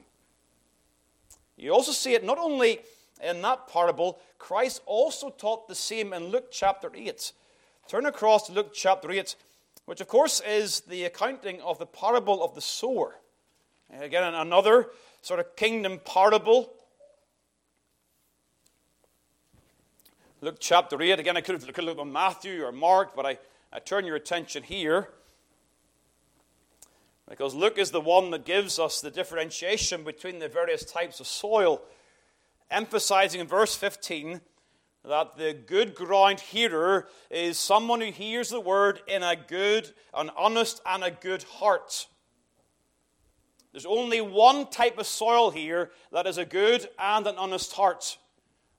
You 1.57 1.73
also 1.73 1.91
see 1.91 2.15
it 2.15 2.23
not 2.23 2.39
only 2.39 2.79
in 3.21 3.43
that 3.43 3.67
parable, 3.67 4.21
Christ 4.39 4.81
also 4.87 5.29
taught 5.29 5.67
the 5.67 5.75
same 5.75 6.13
in 6.13 6.27
Luke 6.27 6.53
chapter 6.53 6.89
8. 6.95 7.33
Turn 7.89 8.07
across 8.07 8.47
to 8.47 8.53
Luke 8.53 8.71
chapter 8.73 9.11
8, 9.11 9.35
which 9.87 10.01
of 10.01 10.07
course 10.07 10.41
is 10.47 10.83
the 10.83 11.03
accounting 11.03 11.61
of 11.63 11.81
the 11.81 11.87
parable 11.87 12.45
of 12.45 12.55
the 12.55 12.61
sower. 12.61 13.17
Again, 14.01 14.35
another 14.35 14.89
sort 15.21 15.39
of 15.39 15.55
kingdom 15.55 16.01
parable. 16.03 16.73
Luke 20.41 20.57
chapter 20.59 21.01
8. 21.01 21.19
Again, 21.21 21.37
I 21.37 21.43
could 21.43 21.55
have, 21.55 21.67
could 21.67 21.77
have 21.77 21.85
looked 21.85 22.01
on 22.01 22.11
Matthew 22.11 22.65
or 22.65 22.73
Mark, 22.73 23.15
but 23.15 23.27
I, 23.27 23.39
I 23.71 23.81
turn 23.81 24.07
your 24.07 24.17
attention 24.17 24.63
here. 24.63 25.09
Because 27.29 27.55
Luke 27.55 27.77
is 27.77 27.91
the 27.91 28.01
one 28.01 28.31
that 28.31 28.47
gives 28.47 28.79
us 28.79 29.03
the 29.03 29.11
differentiation 29.11 30.05
between 30.05 30.39
the 30.39 30.49
various 30.49 30.85
types 30.85 31.21
of 31.21 31.27
soil, 31.27 31.83
emphasizing 32.71 33.43
in 33.43 33.47
verse 33.47 33.77
15 33.77 34.41
that 35.05 35.37
the 35.37 35.53
good 35.53 35.95
ground 35.95 36.41
hearer 36.41 37.09
is 37.31 37.59
someone 37.59 38.01
who 38.01 38.11
hears 38.11 38.49
the 38.49 38.61
word 38.61 39.01
in 39.07 39.23
a 39.23 39.37
good, 39.37 39.91
an 40.15 40.31
honest, 40.37 40.81
and 40.87 41.05
a 41.05 41.11
good 41.11 41.43
heart. 41.43 42.07
There's 43.73 43.87
only 43.87 44.21
one 44.21 44.69
type 44.69 44.99
of 44.99 45.07
soil 45.07 45.51
here 45.51 45.91
that 46.13 46.27
is 46.27 46.39
a 46.39 46.45
good 46.45 46.89
and 46.99 47.27
an 47.27 47.37
honest 47.37 47.73
heart. 47.73 48.19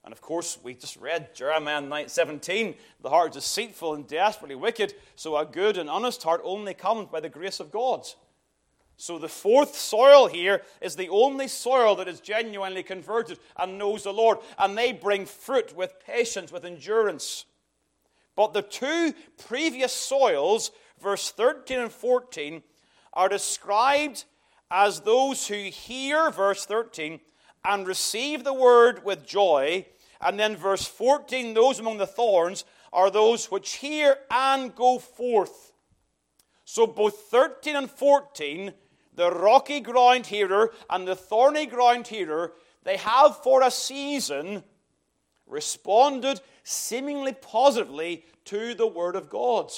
And 0.04 0.12
of 0.12 0.20
course, 0.20 0.58
we 0.62 0.74
just 0.74 0.96
read 0.98 1.34
Jeremiah 1.34 2.08
17 2.08 2.74
the 3.02 3.10
heart 3.10 3.30
is 3.30 3.42
deceitful 3.42 3.94
and 3.94 4.06
desperately 4.06 4.54
wicked, 4.54 4.94
so 5.16 5.36
a 5.36 5.44
good 5.44 5.78
and 5.78 5.90
honest 5.90 6.22
heart 6.22 6.42
only 6.44 6.74
comes 6.74 7.08
by 7.10 7.20
the 7.20 7.28
grace 7.28 7.58
of 7.58 7.72
God. 7.72 8.06
So 8.96 9.18
the 9.18 9.28
fourth 9.28 9.74
soil 9.74 10.28
here 10.28 10.62
is 10.80 10.94
the 10.94 11.08
only 11.08 11.48
soil 11.48 11.96
that 11.96 12.06
is 12.06 12.20
genuinely 12.20 12.84
converted 12.84 13.40
and 13.56 13.78
knows 13.78 14.04
the 14.04 14.12
Lord, 14.12 14.38
and 14.58 14.78
they 14.78 14.92
bring 14.92 15.26
fruit 15.26 15.74
with 15.74 15.98
patience, 16.06 16.52
with 16.52 16.64
endurance. 16.64 17.46
But 18.36 18.52
the 18.52 18.62
two 18.62 19.14
previous 19.46 19.92
soils, 19.92 20.70
verse 21.00 21.30
13 21.30 21.80
and 21.80 21.92
14, 21.92 22.62
are 23.12 23.28
described 23.28 24.24
as 24.70 25.00
those 25.00 25.46
who 25.48 25.64
hear, 25.64 26.30
verse 26.30 26.66
13, 26.66 27.20
and 27.64 27.86
receive 27.86 28.44
the 28.44 28.52
word 28.52 29.04
with 29.04 29.26
joy. 29.26 29.86
And 30.20 30.38
then 30.38 30.56
verse 30.56 30.86
14, 30.86 31.54
those 31.54 31.78
among 31.78 31.98
the 31.98 32.06
thorns 32.06 32.64
are 32.92 33.10
those 33.10 33.50
which 33.50 33.74
hear 33.74 34.16
and 34.30 34.74
go 34.74 34.98
forth. 34.98 35.72
So 36.64 36.86
both 36.86 37.16
13 37.30 37.76
and 37.76 37.90
14, 37.90 38.72
the 39.14 39.30
rocky 39.30 39.80
ground 39.80 40.26
hearer 40.26 40.72
and 40.90 41.06
the 41.06 41.16
thorny 41.16 41.66
ground 41.66 42.06
hearer, 42.06 42.52
they 42.84 42.96
have 42.96 43.42
for 43.42 43.62
a 43.62 43.70
season 43.70 44.64
responded 45.46 46.40
seemingly 46.62 47.32
positively 47.32 48.24
to 48.46 48.74
the 48.74 48.86
word 48.86 49.16
of 49.16 49.28
God. 49.28 49.70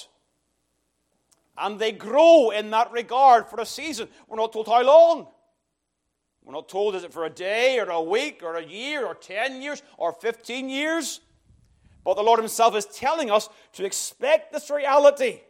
And 1.58 1.78
they 1.78 1.92
grow 1.92 2.50
in 2.50 2.70
that 2.70 2.92
regard 2.92 3.46
for 3.46 3.60
a 3.60 3.66
season. 3.66 4.08
We're 4.28 4.36
not 4.36 4.52
told 4.52 4.66
how 4.66 4.82
long. 4.82 5.28
We're 6.44 6.52
not 6.52 6.68
told 6.68 6.94
is 6.94 7.02
it 7.02 7.12
for 7.12 7.24
a 7.24 7.30
day 7.30 7.78
or 7.80 7.90
a 7.90 8.00
week 8.00 8.42
or 8.42 8.56
a 8.56 8.64
year 8.64 9.04
or 9.04 9.14
10 9.14 9.62
years 9.62 9.82
or 9.98 10.12
15 10.12 10.68
years. 10.68 11.20
But 12.04 12.14
the 12.14 12.22
Lord 12.22 12.38
Himself 12.38 12.76
is 12.76 12.86
telling 12.86 13.30
us 13.30 13.48
to 13.72 13.84
expect 13.84 14.52
this 14.52 14.70
reality 14.70 15.40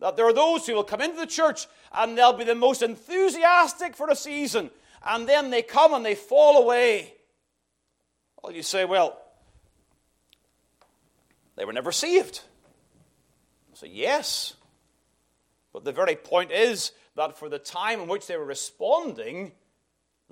that 0.00 0.16
there 0.16 0.26
are 0.26 0.32
those 0.32 0.66
who 0.66 0.74
will 0.74 0.84
come 0.84 1.00
into 1.00 1.18
the 1.18 1.26
church 1.26 1.66
and 1.92 2.16
they'll 2.16 2.32
be 2.32 2.44
the 2.44 2.54
most 2.54 2.82
enthusiastic 2.82 3.94
for 3.94 4.08
a 4.08 4.16
season, 4.16 4.70
and 5.06 5.28
then 5.28 5.50
they 5.50 5.62
come 5.62 5.94
and 5.94 6.04
they 6.04 6.14
fall 6.14 6.62
away. 6.62 7.14
Well, 8.42 8.52
you 8.52 8.62
say, 8.62 8.84
well, 8.84 9.20
they 11.56 11.64
were 11.64 11.72
never 11.72 11.92
saved. 11.92 12.40
I 13.72 13.76
say, 13.76 13.88
yes. 13.88 14.54
But 15.72 15.84
the 15.84 15.92
very 15.92 16.16
point 16.16 16.50
is 16.50 16.92
that 17.16 17.38
for 17.38 17.48
the 17.48 17.58
time 17.58 18.00
in 18.00 18.08
which 18.08 18.26
they 18.26 18.36
were 18.36 18.44
responding, 18.44 19.52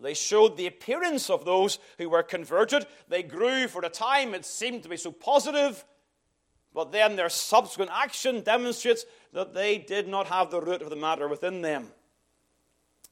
they 0.00 0.14
showed 0.14 0.56
the 0.56 0.66
appearance 0.66 1.28
of 1.28 1.44
those 1.44 1.78
who 1.98 2.08
were 2.08 2.22
converted. 2.22 2.86
They 3.08 3.22
grew 3.22 3.68
for 3.68 3.84
a 3.84 3.88
time, 3.88 4.34
it 4.34 4.44
seemed 4.44 4.82
to 4.82 4.88
be 4.88 4.96
so 4.96 5.12
positive, 5.12 5.84
but 6.72 6.92
then 6.92 7.16
their 7.16 7.28
subsequent 7.28 7.90
action 7.92 8.42
demonstrates 8.42 9.04
that 9.32 9.54
they 9.54 9.78
did 9.78 10.08
not 10.08 10.26
have 10.28 10.50
the 10.50 10.60
root 10.60 10.82
of 10.82 10.90
the 10.90 10.96
matter 10.96 11.28
within 11.28 11.62
them. 11.62 11.88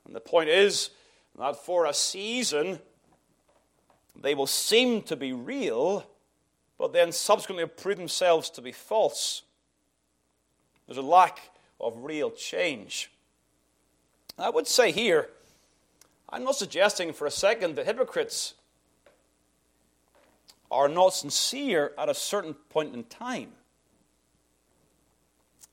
And 0.07 0.15
the 0.15 0.21
point 0.21 0.49
is 0.49 0.91
that 1.39 1.57
for 1.57 1.85
a 1.85 1.93
season, 1.93 2.81
they 4.21 4.35
will 4.35 4.47
seem 4.47 5.03
to 5.03 5.17
be 5.17 5.33
real, 5.33 6.07
but 6.79 6.93
then 6.93 7.13
subsequently 7.13 7.67
prove 7.67 7.99
themselves 7.99 8.49
to 8.51 8.63
be 8.63 8.73
false. 8.73 9.43
There's 10.87 10.99
a 10.99 11.03
lack 11.03 11.41
of 11.81 11.95
real 12.05 12.31
change. 12.31 13.11
I 14.39 14.51
would 14.51 14.67
say 14.67 14.93
here, 14.93 15.29
I'm 16.29 16.45
not 16.45 16.57
suggesting 16.57 17.13
for 17.13 17.27
a 17.27 17.31
second 17.31 17.77
that 17.77 17.87
hypocrites 17.87 18.55
are 20.71 20.89
not 20.89 21.15
sincere 21.15 21.93
at 21.99 22.09
a 22.09 22.15
certain 22.15 22.55
point 22.55 22.95
in 22.95 23.05
time. 23.05 23.53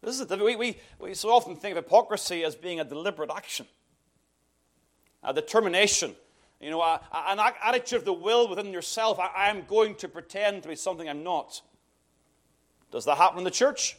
This 0.02 0.20
is 0.20 0.30
we, 0.30 0.56
we, 0.56 0.78
we 1.00 1.14
so 1.16 1.30
often 1.30 1.56
think 1.56 1.76
of 1.76 1.84
hypocrisy 1.84 2.44
as 2.44 2.56
being 2.56 2.80
a 2.80 2.84
deliberate 2.84 3.32
action, 3.36 3.66
a 5.24 5.34
determination, 5.34 6.16
you 6.62 6.70
know, 6.70 6.82
a, 6.82 7.02
a, 7.12 7.32
an 7.32 7.54
attitude 7.64 8.00
of 8.00 8.06
the 8.06 8.14
will 8.14 8.48
within 8.48 8.72
yourself. 8.72 9.20
I, 9.20 9.32
I 9.36 9.50
am 9.50 9.64
going 9.66 9.96
to 9.96 10.08
pretend 10.08 10.64
to 10.64 10.70
be 10.70 10.76
something 10.76 11.10
I'm 11.10 11.24
not. 11.24 11.62
Does 12.92 13.06
that 13.06 13.18
happen 13.18 13.40
in 13.40 13.44
the 13.44 13.52
church? 13.52 13.98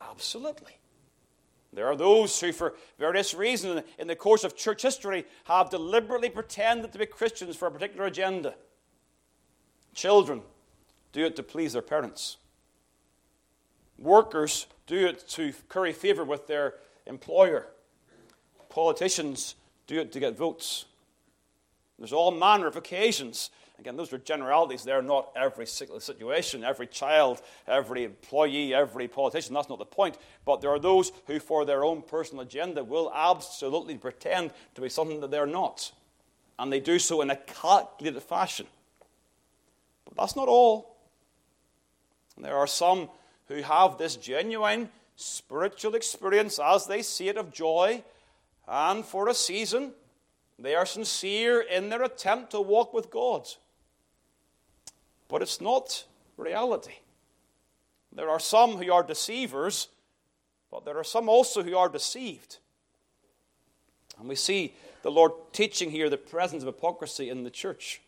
Absolutely. 0.00 0.77
There 1.72 1.86
are 1.86 1.96
those 1.96 2.40
who, 2.40 2.52
for 2.52 2.74
various 2.98 3.34
reasons 3.34 3.82
in 3.98 4.06
the 4.06 4.16
course 4.16 4.44
of 4.44 4.56
church 4.56 4.82
history, 4.82 5.26
have 5.44 5.70
deliberately 5.70 6.30
pretended 6.30 6.92
to 6.92 6.98
be 6.98 7.06
Christians 7.06 7.56
for 7.56 7.68
a 7.68 7.70
particular 7.70 8.06
agenda. 8.06 8.54
Children 9.94 10.42
do 11.12 11.24
it 11.24 11.36
to 11.36 11.42
please 11.42 11.74
their 11.74 11.82
parents. 11.82 12.38
Workers 13.98 14.66
do 14.86 15.06
it 15.06 15.28
to 15.28 15.52
curry 15.68 15.92
favor 15.92 16.24
with 16.24 16.46
their 16.46 16.74
employer. 17.06 17.66
Politicians 18.68 19.54
do 19.86 20.00
it 20.00 20.12
to 20.12 20.20
get 20.20 20.36
votes. 20.36 20.86
There's 21.98 22.12
all 22.12 22.30
manner 22.30 22.66
of 22.66 22.76
occasions. 22.76 23.50
Again, 23.78 23.96
those 23.96 24.12
are 24.12 24.18
generalities. 24.18 24.82
They're 24.82 25.02
not 25.02 25.30
every 25.36 25.66
situation, 25.66 26.64
every 26.64 26.88
child, 26.88 27.40
every 27.66 28.04
employee, 28.04 28.74
every 28.74 29.06
politician. 29.06 29.54
That's 29.54 29.68
not 29.68 29.78
the 29.78 29.84
point. 29.84 30.18
But 30.44 30.60
there 30.60 30.70
are 30.70 30.80
those 30.80 31.12
who, 31.26 31.38
for 31.38 31.64
their 31.64 31.84
own 31.84 32.02
personal 32.02 32.42
agenda, 32.42 32.82
will 32.82 33.12
absolutely 33.14 33.96
pretend 33.96 34.50
to 34.74 34.80
be 34.80 34.88
something 34.88 35.20
that 35.20 35.30
they're 35.30 35.46
not. 35.46 35.92
And 36.58 36.72
they 36.72 36.80
do 36.80 36.98
so 36.98 37.20
in 37.20 37.30
a 37.30 37.36
calculated 37.36 38.20
fashion. 38.20 38.66
But 40.04 40.16
that's 40.16 40.34
not 40.34 40.48
all. 40.48 40.96
There 42.36 42.56
are 42.56 42.66
some 42.66 43.08
who 43.46 43.62
have 43.62 43.96
this 43.96 44.16
genuine 44.16 44.90
spiritual 45.14 45.94
experience 45.94 46.58
as 46.58 46.86
they 46.86 47.02
see 47.02 47.28
it 47.28 47.36
of 47.36 47.52
joy, 47.52 48.02
and 48.66 49.04
for 49.04 49.28
a 49.28 49.34
season, 49.34 49.92
they 50.58 50.74
are 50.74 50.86
sincere 50.86 51.60
in 51.60 51.88
their 51.88 52.02
attempt 52.02 52.50
to 52.50 52.60
walk 52.60 52.92
with 52.92 53.10
God. 53.10 53.48
But 55.28 55.42
it's 55.42 55.60
not 55.60 56.04
reality. 56.36 56.94
There 58.12 58.30
are 58.30 58.40
some 58.40 58.76
who 58.76 58.90
are 58.92 59.02
deceivers, 59.02 59.88
but 60.70 60.84
there 60.84 60.98
are 60.98 61.04
some 61.04 61.28
also 61.28 61.62
who 61.62 61.76
are 61.76 61.88
deceived. 61.88 62.58
And 64.18 64.28
we 64.28 64.34
see 64.34 64.74
the 65.02 65.10
Lord 65.10 65.32
teaching 65.52 65.90
here 65.90 66.10
the 66.10 66.16
presence 66.16 66.62
of 66.62 66.66
hypocrisy 66.66 67.28
in 67.28 67.44
the 67.44 67.50
church. 67.50 68.00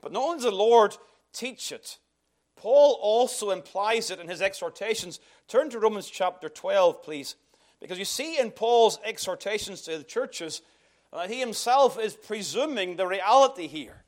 But 0.00 0.12
not 0.12 0.22
only 0.22 0.36
does 0.36 0.44
the 0.44 0.50
Lord 0.50 0.96
teach 1.32 1.72
it, 1.72 1.98
Paul 2.56 2.98
also 3.00 3.50
implies 3.50 4.10
it 4.10 4.18
in 4.18 4.28
his 4.28 4.42
exhortations. 4.42 5.20
Turn 5.48 5.70
to 5.70 5.78
Romans 5.78 6.08
chapter 6.10 6.48
12, 6.48 7.02
please. 7.02 7.36
Because 7.80 7.98
you 7.98 8.04
see 8.04 8.38
in 8.38 8.50
Paul's 8.50 8.98
exhortations 9.04 9.82
to 9.82 9.96
the 9.96 10.04
churches 10.04 10.60
that 11.12 11.30
he 11.30 11.40
himself 11.40 11.98
is 11.98 12.14
presuming 12.14 12.96
the 12.96 13.06
reality 13.06 13.66
here. 13.66 14.04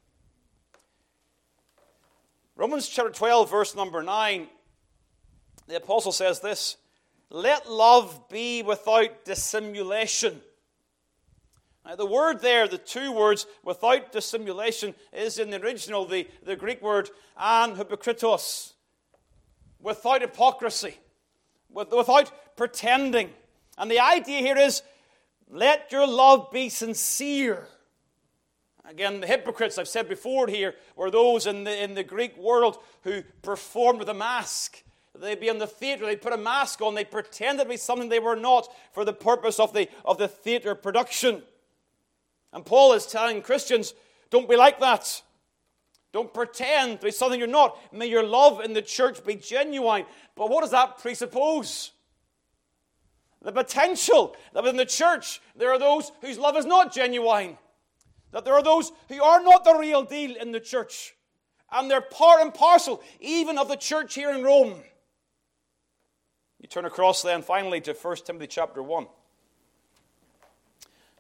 Romans 2.55 2.87
chapter 2.87 3.11
12, 3.11 3.51
verse 3.51 3.75
number 3.75 4.03
9, 4.03 4.47
the 5.69 5.77
apostle 5.77 6.13
says 6.13 6.41
this 6.41 6.77
Let 7.31 7.71
love 7.71 8.29
be 8.29 8.63
without 8.63 9.25
dissimulation. 9.25 10.41
Now, 11.85 11.97
the 11.97 12.07
word 12.07 12.41
there, 12.41 12.69
the 12.69 12.79
two 12.79 13.11
words, 13.11 13.47
without 13.65 14.13
dissimulation, 14.13 14.95
is 15.13 15.39
in 15.39 15.51
the 15.51 15.61
original 15.61 16.05
the, 16.05 16.29
the 16.45 16.55
Greek 16.55 16.81
word 16.81 17.11
an 17.37 17.75
hypokritos, 17.75 18.75
without 19.81 20.21
hypocrisy, 20.21 20.97
with, 21.71 21.91
without 21.91 22.31
pretending. 22.57 23.31
And 23.79 23.91
the 23.91 23.99
idea 23.99 24.41
here 24.41 24.59
is 24.59 24.83
let 25.51 25.91
your 25.91 26.07
love 26.07 26.51
be 26.53 26.69
sincere. 26.69 27.67
Again, 28.85 29.21
the 29.21 29.27
hypocrites, 29.27 29.79
I've 29.79 29.89
said 29.89 30.09
before 30.09 30.49
here, 30.49 30.75
were 30.97 31.11
those 31.11 31.47
in 31.47 31.65
the, 31.65 31.83
in 31.83 31.95
the 31.95 32.03
Greek 32.03 32.37
world 32.37 32.79
who 33.03 33.23
performed 33.43 34.01
with 34.01 34.09
a 34.09 34.15
mask. 34.15 34.83
They'd 35.19 35.41
be 35.41 35.49
in 35.49 35.59
the 35.59 35.67
theater, 35.67 36.07
they'd 36.07 36.23
put 36.23 36.33
a 36.33 36.39
mask 36.39 36.81
on, 36.81 36.95
they 36.95 37.05
pretended 37.05 37.65
to 37.65 37.69
be 37.69 37.77
something 37.77 38.09
they 38.09 38.19
were 38.19 38.35
not 38.37 38.73
for 38.93 39.05
the 39.05 39.13
purpose 39.13 39.61
of 39.61 39.73
the, 39.73 39.89
of 40.05 40.19
the 40.19 40.27
theater 40.27 40.75
production. 40.75 41.43
And 42.53 42.65
Paul 42.65 42.95
is 42.95 43.07
telling 43.07 43.43
Christians, 43.43 43.95
don't 44.31 44.49
be 44.49 44.57
like 44.57 44.81
that. 44.81 45.23
Don't 46.13 46.33
pretend 46.33 47.01
to 47.01 47.07
be 47.07 47.11
something 47.11 47.39
you're 47.39 47.49
not. 47.49 47.79
May 47.93 48.07
your 48.07 48.23
love 48.23 48.61
in 48.61 48.75
the 48.75 48.83
church 48.83 49.25
be 49.25 49.35
genuine. 49.35 50.05
But 50.37 50.51
what 50.51 50.61
does 50.61 50.71
that 50.71 50.99
presuppose? 50.99 51.93
The 53.41 53.53
potential 53.53 54.37
that 54.53 54.63
within 54.63 54.77
the 54.77 54.85
church 54.85 55.41
there 55.57 55.71
are 55.71 55.79
those 55.79 56.13
whose 56.21 56.39
love 56.39 56.57
is 56.57 56.67
not 56.67 56.93
genuine. 56.93 57.57
That 58.33 58.45
there 58.45 58.55
are 58.55 58.63
those 58.63 58.93
who 59.09 59.23
are 59.23 59.43
not 59.43 59.65
the 59.65 59.75
real 59.75 60.03
deal 60.03 60.37
in 60.37 60.53
the 60.53 60.61
church. 60.61 61.15
And 61.71 61.91
they're 61.91 62.01
part 62.01 62.43
and 62.43 62.53
parcel 62.53 63.03
even 63.21 63.57
of 63.57 63.69
the 63.69 63.77
church 63.77 64.15
here 64.15 64.31
in 64.31 64.43
Rome. 64.43 64.75
You 66.61 66.69
turn 66.69 66.85
across 66.85 67.23
then 67.23 67.43
finally 67.43 67.81
to 67.83 67.93
1 67.93 68.17
Timothy 68.27 68.47
chapter 68.47 68.83
1 68.83 69.07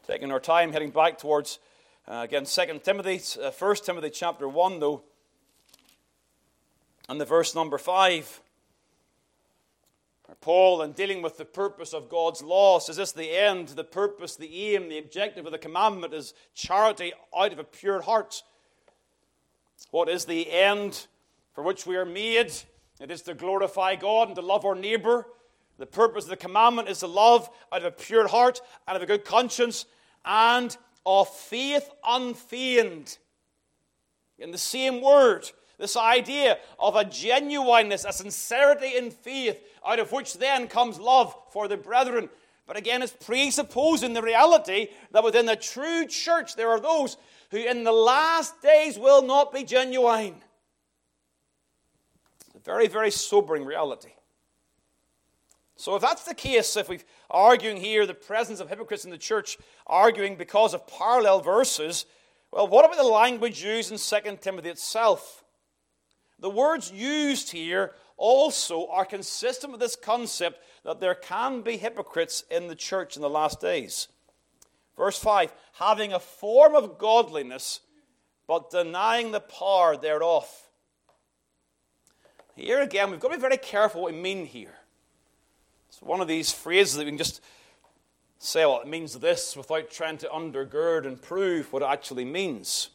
taking 0.06 0.30
our 0.30 0.40
time 0.40 0.72
heading 0.72 0.90
back 0.90 1.18
towards, 1.18 1.58
uh, 2.08 2.20
again, 2.24 2.44
2 2.44 2.80
Timothy, 2.82 3.20
uh, 3.40 3.50
1 3.50 3.76
Timothy 3.84 4.10
chapter 4.10 4.48
1, 4.48 4.80
though, 4.80 5.02
and 7.08 7.20
the 7.20 7.24
verse 7.24 7.54
number 7.54 7.78
5. 7.78 8.41
Paul, 10.40 10.82
in 10.82 10.92
dealing 10.92 11.22
with 11.22 11.36
the 11.36 11.44
purpose 11.44 11.92
of 11.92 12.08
God's 12.08 12.42
law, 12.42 12.78
says 12.78 12.96
this 12.96 13.12
the 13.12 13.30
end, 13.30 13.68
the 13.68 13.84
purpose, 13.84 14.36
the 14.36 14.74
aim, 14.74 14.88
the 14.88 14.98
objective 14.98 15.46
of 15.46 15.52
the 15.52 15.58
commandment 15.58 16.14
is 16.14 16.34
charity 16.54 17.12
out 17.36 17.52
of 17.52 17.58
a 17.58 17.64
pure 17.64 18.00
heart. 18.00 18.42
What 19.90 20.08
is 20.08 20.24
the 20.24 20.50
end 20.50 21.06
for 21.54 21.62
which 21.62 21.86
we 21.86 21.96
are 21.96 22.04
made? 22.04 22.52
It 23.00 23.10
is 23.10 23.22
to 23.22 23.34
glorify 23.34 23.96
God 23.96 24.28
and 24.28 24.36
to 24.36 24.42
love 24.42 24.64
our 24.64 24.74
neighbor. 24.74 25.26
The 25.78 25.86
purpose 25.86 26.24
of 26.24 26.30
the 26.30 26.36
commandment 26.36 26.88
is 26.88 27.00
to 27.00 27.06
love 27.06 27.50
out 27.72 27.80
of 27.80 27.86
a 27.86 27.90
pure 27.90 28.28
heart, 28.28 28.60
out 28.86 28.96
of 28.96 29.02
a 29.02 29.06
good 29.06 29.24
conscience, 29.24 29.86
and 30.24 30.76
of 31.04 31.28
faith 31.28 31.90
unfeigned. 32.06 33.18
In 34.38 34.50
the 34.50 34.58
same 34.58 35.02
word, 35.02 35.50
this 35.78 35.96
idea 35.96 36.58
of 36.78 36.96
a 36.96 37.04
genuineness, 37.04 38.04
a 38.04 38.12
sincerity 38.12 38.96
in 38.96 39.10
faith, 39.10 39.58
out 39.86 39.98
of 39.98 40.12
which 40.12 40.38
then 40.38 40.68
comes 40.68 40.98
love 40.98 41.34
for 41.50 41.68
the 41.68 41.76
brethren. 41.76 42.28
But 42.66 42.76
again, 42.76 43.02
it's 43.02 43.12
presupposing 43.12 44.12
the 44.12 44.22
reality 44.22 44.88
that 45.10 45.24
within 45.24 45.46
the 45.46 45.56
true 45.56 46.06
church 46.06 46.56
there 46.56 46.70
are 46.70 46.80
those 46.80 47.16
who 47.50 47.58
in 47.58 47.84
the 47.84 47.92
last 47.92 48.62
days 48.62 48.98
will 48.98 49.22
not 49.22 49.52
be 49.52 49.64
genuine. 49.64 50.36
It's 52.46 52.56
a 52.56 52.58
very, 52.60 52.88
very 52.88 53.10
sobering 53.10 53.64
reality. 53.64 54.12
So, 55.76 55.96
if 55.96 56.02
that's 56.02 56.22
the 56.22 56.34
case, 56.34 56.76
if 56.76 56.88
we're 56.88 57.00
arguing 57.28 57.76
here 57.76 58.06
the 58.06 58.14
presence 58.14 58.60
of 58.60 58.68
hypocrites 58.68 59.04
in 59.04 59.10
the 59.10 59.18
church, 59.18 59.58
arguing 59.86 60.36
because 60.36 60.74
of 60.74 60.86
parallel 60.86 61.40
verses, 61.40 62.06
well, 62.52 62.68
what 62.68 62.84
about 62.84 62.98
the 62.98 63.02
language 63.02 63.64
used 63.64 63.90
in 63.90 63.98
2 63.98 64.36
Timothy 64.40 64.68
itself? 64.68 65.41
The 66.42 66.50
words 66.50 66.90
used 66.90 67.52
here 67.52 67.92
also 68.16 68.88
are 68.88 69.04
consistent 69.04 69.70
with 69.70 69.80
this 69.80 69.94
concept 69.94 70.60
that 70.84 70.98
there 70.98 71.14
can 71.14 71.62
be 71.62 71.76
hypocrites 71.76 72.42
in 72.50 72.66
the 72.66 72.74
church 72.74 73.14
in 73.14 73.22
the 73.22 73.30
last 73.30 73.60
days. 73.60 74.08
Verse 74.96 75.16
5 75.18 75.52
having 75.74 76.12
a 76.12 76.18
form 76.18 76.74
of 76.74 76.98
godliness, 76.98 77.80
but 78.48 78.70
denying 78.70 79.30
the 79.30 79.40
power 79.40 79.96
thereof. 79.96 80.48
Here 82.56 82.82
again, 82.82 83.12
we've 83.12 83.20
got 83.20 83.28
to 83.28 83.36
be 83.36 83.40
very 83.40 83.56
careful 83.56 84.02
what 84.02 84.12
we 84.12 84.18
mean 84.18 84.44
here. 84.44 84.74
It's 85.88 86.02
one 86.02 86.20
of 86.20 86.28
these 86.28 86.50
phrases 86.50 86.96
that 86.96 87.04
we 87.04 87.10
can 87.12 87.18
just 87.18 87.40
say, 88.40 88.66
well, 88.66 88.80
it 88.80 88.88
means 88.88 89.14
this 89.14 89.56
without 89.56 89.92
trying 89.92 90.18
to 90.18 90.28
undergird 90.28 91.06
and 91.06 91.22
prove 91.22 91.72
what 91.72 91.82
it 91.82 91.88
actually 91.88 92.24
means. 92.24 92.90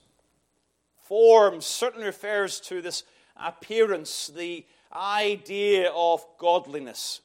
Form 1.04 1.62
certainly 1.62 2.06
refers 2.06 2.60
to 2.60 2.82
this 2.82 3.04
appearance, 3.44 4.28
the 4.28 4.66
idea 4.94 5.92
of 5.94 6.26
godliness. 6.38 7.22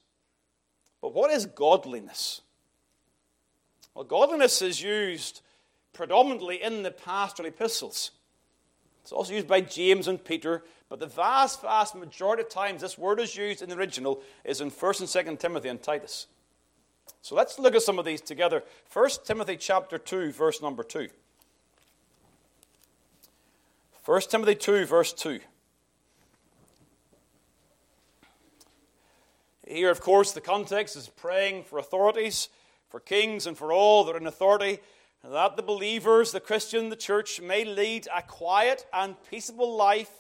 But 1.01 1.15
what 1.15 1.31
is 1.31 1.47
godliness? 1.47 2.43
Well, 3.95 4.05
godliness 4.05 4.63
is 4.63 4.83
used 4.83 5.43
predominantly 5.93 6.63
in 6.63 6.83
the 6.83 6.91
pastoral 6.91 7.49
epistles. 7.49 8.13
It's 9.03 9.13
also 9.13 9.35
used 9.35 9.49
by 9.49 9.61
James 9.61 10.09
and 10.09 10.25
Peter 10.25 10.63
but 10.93 11.01
the 11.01 11.07
vast, 11.07 11.63
vast 11.63 11.95
majority 11.95 12.43
of 12.43 12.51
times 12.51 12.83
this 12.83 12.99
word 12.99 13.19
is 13.19 13.35
used 13.35 13.63
in 13.63 13.71
the 13.71 13.77
original 13.77 14.21
is 14.45 14.61
in 14.61 14.71
1st 14.71 15.01
and 15.25 15.39
2nd 15.39 15.39
Timothy 15.39 15.71
and 15.71 15.83
Titus. 15.83 16.27
So 17.23 17.35
let's 17.35 17.59
look 17.59 17.75
at 17.75 17.81
some 17.81 17.99
of 17.99 18.05
these 18.05 18.21
together. 18.21 18.63
1 18.93 19.09
Timothy 19.25 19.57
chapter 19.57 19.97
2, 19.97 20.33
verse 20.33 20.61
number 20.61 20.83
2. 20.83 21.09
1 24.05 24.21
Timothy 24.29 24.55
2, 24.55 24.85
verse 24.85 25.15
2. 25.15 25.41
Here, 29.73 29.91
of 29.91 30.03
course, 30.03 30.33
the 30.33 30.43
context 30.43 30.97
is 30.97 31.09
praying 31.09 31.65
for 31.65 31.79
authorities, 31.79 32.51
for 32.91 33.01
kings, 33.01 33.47
and 33.47 33.57
for 33.57 33.73
all 33.73 34.05
that 34.05 34.15
are 34.15 34.19
in 34.19 34.27
authority, 34.27 34.81
that 35.25 35.57
the 35.57 35.63
believers, 35.63 36.31
the 36.31 36.41
Christian, 36.41 36.91
the 36.91 36.97
church, 36.97 37.41
may 37.41 37.65
lead 37.65 38.07
a 38.15 38.21
quiet 38.21 38.85
and 38.93 39.17
peaceable 39.31 39.75
life 39.75 40.11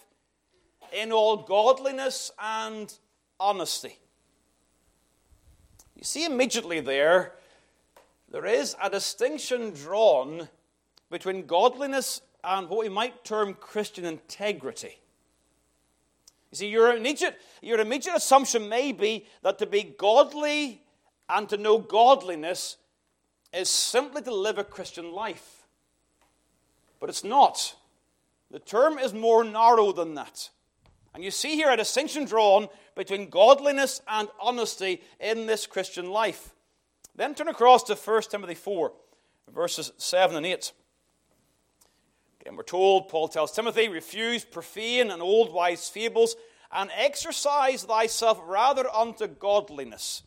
in 0.91 1.13
all 1.13 1.37
godliness 1.37 2.31
and 2.43 2.95
honesty. 3.39 3.99
You 5.97 6.05
see 6.05 6.25
immediately 6.25 6.81
there, 6.81 7.35
there 8.31 8.47
is 8.47 8.75
a 8.83 8.89
distinction 8.89 9.75
drawn 9.75 10.49
between 11.11 11.45
godliness 11.45 12.23
and 12.43 12.71
what 12.71 12.79
we 12.79 12.89
might 12.89 13.23
term 13.23 13.53
Christian 13.53 14.07
integrity. 14.07 15.02
You 16.53 16.57
see, 16.57 16.69
your 16.69 16.95
immediate, 16.95 17.41
your 17.63 17.81
immediate 17.81 18.15
assumption 18.15 18.69
may 18.69 18.93
be 18.93 19.27
that 19.43 19.59
to 19.59 19.67
be 19.67 19.83
godly 19.83 20.83
and 21.29 21.49
to 21.49 21.57
know 21.57 21.79
godliness 21.79 22.77
is 23.55 23.71
simply 23.71 24.23
to 24.23 24.35
live 24.35 24.59
a 24.59 24.65
Christian 24.65 25.13
life. 25.13 25.67
but 27.01 27.09
it's 27.09 27.25
not. 27.25 27.75
The 28.53 28.61
term 28.61 28.97
is 28.97 29.13
more 29.13 29.43
narrow 29.43 29.91
than 29.91 30.15
that. 30.15 30.51
And 31.15 31.25
you 31.25 31.33
see 31.33 31.57
here 31.57 31.71
a 31.71 31.77
distinction 31.77 32.27
drawn 32.27 32.69
between 32.95 33.29
godliness 33.29 34.01
and 34.07 34.29
honesty 34.41 35.03
in 35.19 35.47
this 35.47 35.67
Christian 35.67 36.11
life. 36.11 36.55
Then 37.17 37.35
turn 37.35 37.49
across 37.49 37.83
to 37.85 37.97
1 37.97 38.23
Timothy 38.31 38.55
4, 38.55 38.93
verses 39.53 39.93
7 39.97 40.37
and 40.37 40.47
8. 40.47 40.73
Again, 42.43 42.57
we're 42.57 42.65
told, 42.65 43.09
Paul 43.09 43.29
tells 43.29 43.53
Timothy, 43.53 43.89
refuse 43.89 44.45
profane 44.45 45.13
and 45.13 45.23
old 45.23 45.53
wise 45.53 45.89
fables, 45.89 46.35
and 46.73 46.91
exercise 46.97 47.85
thyself 47.85 48.41
rather 48.45 48.91
unto 48.91 49.29
godliness. 49.29 50.25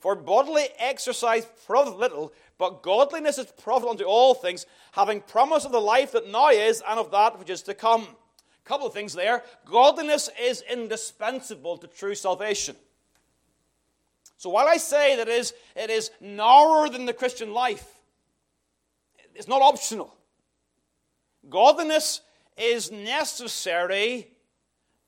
For 0.00 0.16
bodily 0.16 0.66
exercise 0.78 1.46
profiteth 1.66 2.00
little, 2.00 2.32
but 2.58 2.82
godliness 2.82 3.38
is 3.38 3.46
profitable 3.62 3.92
unto 3.92 4.04
all 4.04 4.34
things, 4.34 4.66
having 4.90 5.20
promise 5.20 5.64
of 5.64 5.70
the 5.70 5.80
life 5.80 6.10
that 6.12 6.28
now 6.28 6.48
is 6.48 6.82
and 6.88 6.98
of 6.98 7.12
that 7.12 7.38
which 7.38 7.50
is 7.50 7.62
to 7.62 7.74
come. 7.74 8.02
A 8.02 8.68
couple 8.68 8.88
of 8.88 8.92
things 8.92 9.12
there. 9.12 9.44
Godliness 9.64 10.28
is 10.40 10.64
indispensable 10.68 11.76
to 11.78 11.86
true 11.86 12.16
salvation. 12.16 12.74
So 14.36 14.50
while 14.50 14.66
I 14.66 14.78
say 14.78 15.14
that 15.14 15.28
it 15.28 15.38
is, 15.38 15.54
it 15.76 15.90
is 15.90 16.10
narrower 16.20 16.88
than 16.88 17.06
the 17.06 17.12
Christian 17.12 17.52
life, 17.52 17.86
it's 19.36 19.46
not 19.46 19.62
optional. 19.62 20.16
Godliness 21.48 22.20
is 22.56 22.90
necessary 22.90 24.28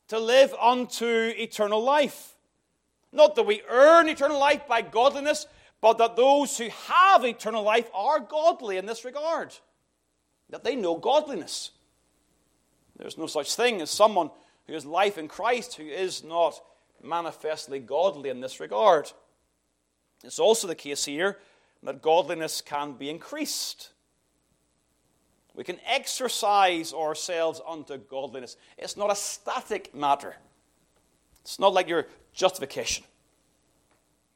to 0.08 0.18
live 0.18 0.54
unto 0.54 1.32
eternal 1.36 1.82
life. 1.82 2.34
Not 3.12 3.36
that 3.36 3.46
we 3.46 3.62
earn 3.68 4.08
eternal 4.08 4.38
life 4.38 4.66
by 4.66 4.82
godliness, 4.82 5.46
but 5.80 5.98
that 5.98 6.16
those 6.16 6.58
who 6.58 6.68
have 6.88 7.24
eternal 7.24 7.62
life 7.62 7.88
are 7.94 8.18
godly 8.18 8.76
in 8.76 8.86
this 8.86 9.04
regard, 9.04 9.54
that 10.50 10.64
they 10.64 10.74
know 10.74 10.96
godliness. 10.96 11.70
There's 12.96 13.18
no 13.18 13.26
such 13.26 13.54
thing 13.54 13.80
as 13.80 13.90
someone 13.90 14.30
who 14.66 14.72
has 14.72 14.86
life 14.86 15.18
in 15.18 15.28
Christ 15.28 15.74
who 15.74 15.84
is 15.84 16.24
not 16.24 16.60
manifestly 17.02 17.78
godly 17.80 18.30
in 18.30 18.40
this 18.40 18.60
regard. 18.60 19.12
It's 20.22 20.38
also 20.38 20.66
the 20.66 20.74
case 20.74 21.04
here 21.04 21.38
that 21.82 22.00
godliness 22.00 22.60
can 22.60 22.94
be 22.94 23.10
increased. 23.10 23.90
We 25.54 25.64
can 25.64 25.78
exercise 25.86 26.92
ourselves 26.92 27.60
unto 27.66 27.96
godliness. 27.96 28.56
It's 28.76 28.96
not 28.96 29.12
a 29.12 29.16
static 29.16 29.94
matter. 29.94 30.36
It's 31.42 31.58
not 31.58 31.72
like 31.72 31.88
your 31.88 32.06
justification. 32.32 33.04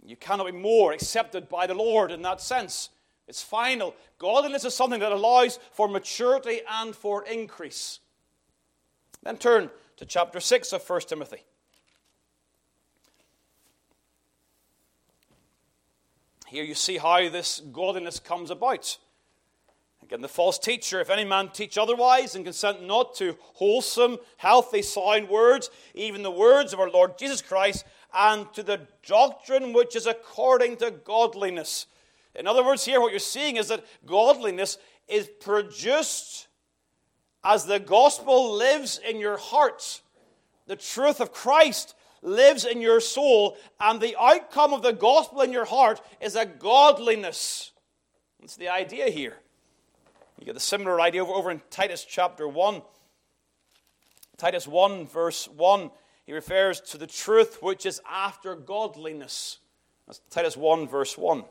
You 0.04 0.16
cannot 0.16 0.46
be 0.46 0.52
more 0.52 0.92
accepted 0.92 1.48
by 1.48 1.66
the 1.66 1.74
Lord 1.74 2.12
in 2.12 2.22
that 2.22 2.40
sense. 2.40 2.90
It's 3.26 3.42
final. 3.42 3.94
Godliness 4.18 4.64
is 4.64 4.74
something 4.74 5.00
that 5.00 5.12
allows 5.12 5.59
for 5.72 5.88
maturity 5.88 6.61
and 6.68 6.94
for 6.94 7.24
increase. 7.26 7.98
Then 9.22 9.37
turn 9.37 9.70
to 9.96 10.07
chapter 10.07 10.40
6 10.40 10.72
of 10.72 10.88
1 10.88 11.00
Timothy. 11.02 11.42
Here 16.46 16.64
you 16.64 16.74
see 16.74 16.96
how 16.96 17.28
this 17.28 17.61
godliness 17.61 18.18
comes 18.20 18.50
about. 18.50 18.96
Again, 20.09 20.23
the 20.23 20.29
false 20.29 20.59
teacher, 20.59 21.03
if 21.03 21.11
any 21.11 21.27
man 21.27 21.51
teach 21.51 21.77
otherwise 21.77 22.35
and 22.35 22.42
consent 22.42 22.83
not 22.83 23.14
to 23.16 23.37
wholesome, 23.40 24.16
healthy, 24.38 24.81
sound 24.81 25.29
words, 25.29 25.68
even 25.94 26.23
the 26.23 26.31
words 26.31 26.73
of 26.73 26.81
our 26.81 26.88
Lord 26.88 27.18
Jesus 27.18 27.42
Christ, 27.42 27.85
and 28.14 28.51
to 28.55 28.62
the 28.62 28.81
doctrine 29.07 29.75
which 29.75 29.94
is 29.94 30.07
according 30.07 30.79
to 30.79 30.92
godliness. 30.92 31.85
In 32.35 32.47
other 32.47 32.64
words, 32.64 32.87
here 32.87 33.03
what 33.03 33.11
you're 33.11 33.18
seeing 33.18 33.57
is 33.57 33.68
that 33.68 33.85
godliness 34.07 34.79
is 35.09 35.29
produced 35.40 36.49
as 37.44 37.66
the 37.66 37.79
gospel 37.79 38.57
lives 38.57 38.99
in 39.07 39.21
your 39.21 39.37
heart. 39.37 40.01
The 40.68 40.77
truth 40.77 41.21
of 41.21 41.35
Christ 41.35 41.94
lives 42.23 42.64
in 42.64 42.81
your 42.81 43.01
soul, 43.01 43.59
and 43.79 44.01
the 44.01 44.16
outcome 44.18 44.73
of 44.73 44.81
the 44.81 44.94
gospel 44.94 45.42
in 45.42 45.53
your 45.53 45.66
heart 45.66 46.01
is 46.18 46.35
a 46.35 46.47
godliness. 46.47 47.73
That's 48.40 48.57
the 48.57 48.71
idea 48.71 49.11
here. 49.11 49.37
You 50.38 50.46
get 50.46 50.55
the 50.55 50.61
similar 50.61 51.01
idea 51.01 51.22
over, 51.22 51.33
over 51.33 51.51
in 51.51 51.61
Titus 51.70 52.05
chapter 52.05 52.46
1. 52.46 52.83
Titus 54.37 54.66
1, 54.68 55.07
verse 55.07 55.48
1 55.48 55.90
he 56.29 56.35
refers 56.35 56.83
to 56.83 56.98
the 56.98 57.07
truth 57.07 57.62
which 57.62 57.87
is 57.87 58.03
after 58.07 58.55
godliness. 58.55 59.61
That's 60.07 60.20
Titus 60.29 60.59
1, 60.59 60.87
verse 60.87 61.16
1. 61.16 61.42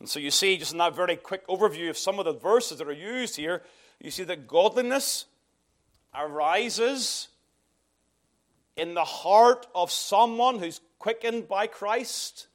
And 0.00 0.08
so 0.08 0.18
you 0.18 0.30
see, 0.30 0.56
just 0.56 0.72
in 0.72 0.78
that 0.78 0.96
very 0.96 1.16
quick 1.16 1.46
overview 1.46 1.90
of 1.90 1.98
some 1.98 2.18
of 2.18 2.24
the 2.24 2.32
verses 2.32 2.78
that 2.78 2.88
are 2.88 2.92
used 2.94 3.36
here, 3.36 3.60
you 4.00 4.10
see 4.10 4.24
that 4.24 4.48
godliness 4.48 5.26
arises 6.14 7.28
in 8.74 8.94
the 8.94 9.04
heart 9.04 9.66
of 9.74 9.90
someone 9.90 10.58
who's 10.58 10.80
quickened 10.98 11.46
by 11.46 11.66
Christ, 11.66 12.46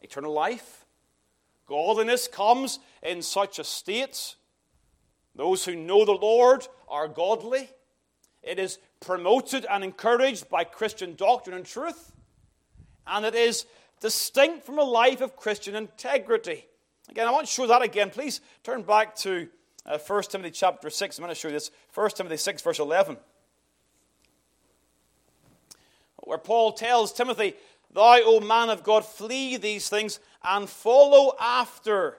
eternal 0.00 0.32
life. 0.32 0.77
Godliness 1.68 2.28
comes 2.28 2.78
in 3.02 3.20
such 3.22 3.58
a 3.58 3.64
state. 3.64 4.36
Those 5.36 5.64
who 5.64 5.76
know 5.76 6.04
the 6.04 6.12
Lord 6.12 6.66
are 6.88 7.06
godly. 7.06 7.68
It 8.42 8.58
is 8.58 8.78
promoted 9.00 9.66
and 9.70 9.84
encouraged 9.84 10.48
by 10.48 10.64
Christian 10.64 11.14
doctrine 11.14 11.54
and 11.54 11.66
truth, 11.66 12.12
and 13.06 13.26
it 13.26 13.34
is 13.34 13.66
distinct 14.00 14.64
from 14.64 14.78
a 14.78 14.84
life 14.84 15.20
of 15.20 15.36
Christian 15.36 15.74
integrity. 15.74 16.66
Again, 17.10 17.26
I 17.26 17.30
want 17.30 17.46
to 17.46 17.52
show 17.52 17.66
that 17.66 17.82
again. 17.82 18.10
Please 18.10 18.40
turn 18.62 18.82
back 18.82 19.14
to 19.16 19.48
uh, 19.84 19.98
1 19.98 20.22
Timothy 20.24 20.50
chapter 20.50 20.88
6. 20.88 21.18
I'm 21.18 21.22
going 21.22 21.34
to 21.34 21.38
show 21.38 21.48
you 21.48 21.54
this. 21.54 21.70
1 21.94 22.10
Timothy 22.10 22.36
6, 22.36 22.62
verse 22.62 22.78
11. 22.78 23.16
Where 26.16 26.38
Paul 26.38 26.72
tells 26.72 27.12
Timothy, 27.12 27.54
Thou, 27.92 28.20
O 28.24 28.40
man 28.40 28.70
of 28.70 28.82
God, 28.82 29.04
flee 29.04 29.56
these 29.56 29.88
things 29.88 30.20
and 30.44 30.68
follow 30.68 31.34
after 31.40 32.18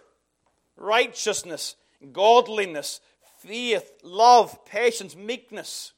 righteousness, 0.75 1.75
godliness, 2.11 3.01
faith, 3.39 3.93
love, 4.03 4.65
patience, 4.65 5.15
meekness 5.15 5.93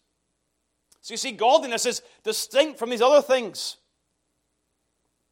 so 1.01 1.15
you 1.15 1.17
see, 1.17 1.31
godliness 1.31 1.85
is 1.85 2.03
distinct 2.23 2.77
from 2.77 2.91
these 2.91 3.01
other 3.01 3.21
things. 3.21 3.77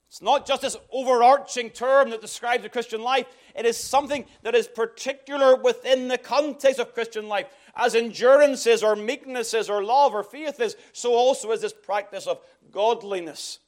It's 0.08 0.24
not 0.24 0.48
just 0.48 0.64
this 0.64 0.76
overarching 0.92 1.70
term 1.70 2.10
that 2.10 2.22
describes 2.22 2.64
the 2.64 2.70
Christian 2.70 3.04
life, 3.04 3.28
it 3.56 3.66
is 3.68 3.78
something 3.78 4.26
that 4.42 4.56
is 4.56 4.68
particular 4.68 5.56
within 5.56 6.08
the 6.08 6.18
context 6.18 6.80
of 6.80 6.96
Christian 6.96 7.28
life. 7.28 7.46
As 7.76 7.94
endurance 7.94 8.66
is, 8.66 8.82
or 8.82 8.96
meekness 8.96 9.54
is, 9.54 9.70
or 9.70 9.84
love, 9.84 10.16
or 10.16 10.24
faith 10.24 10.60
is, 10.60 10.76
so 10.92 11.14
also 11.14 11.52
is 11.52 11.62
this 11.62 11.74
practice 11.74 12.26
of 12.26 12.42
godliness. 12.72 13.60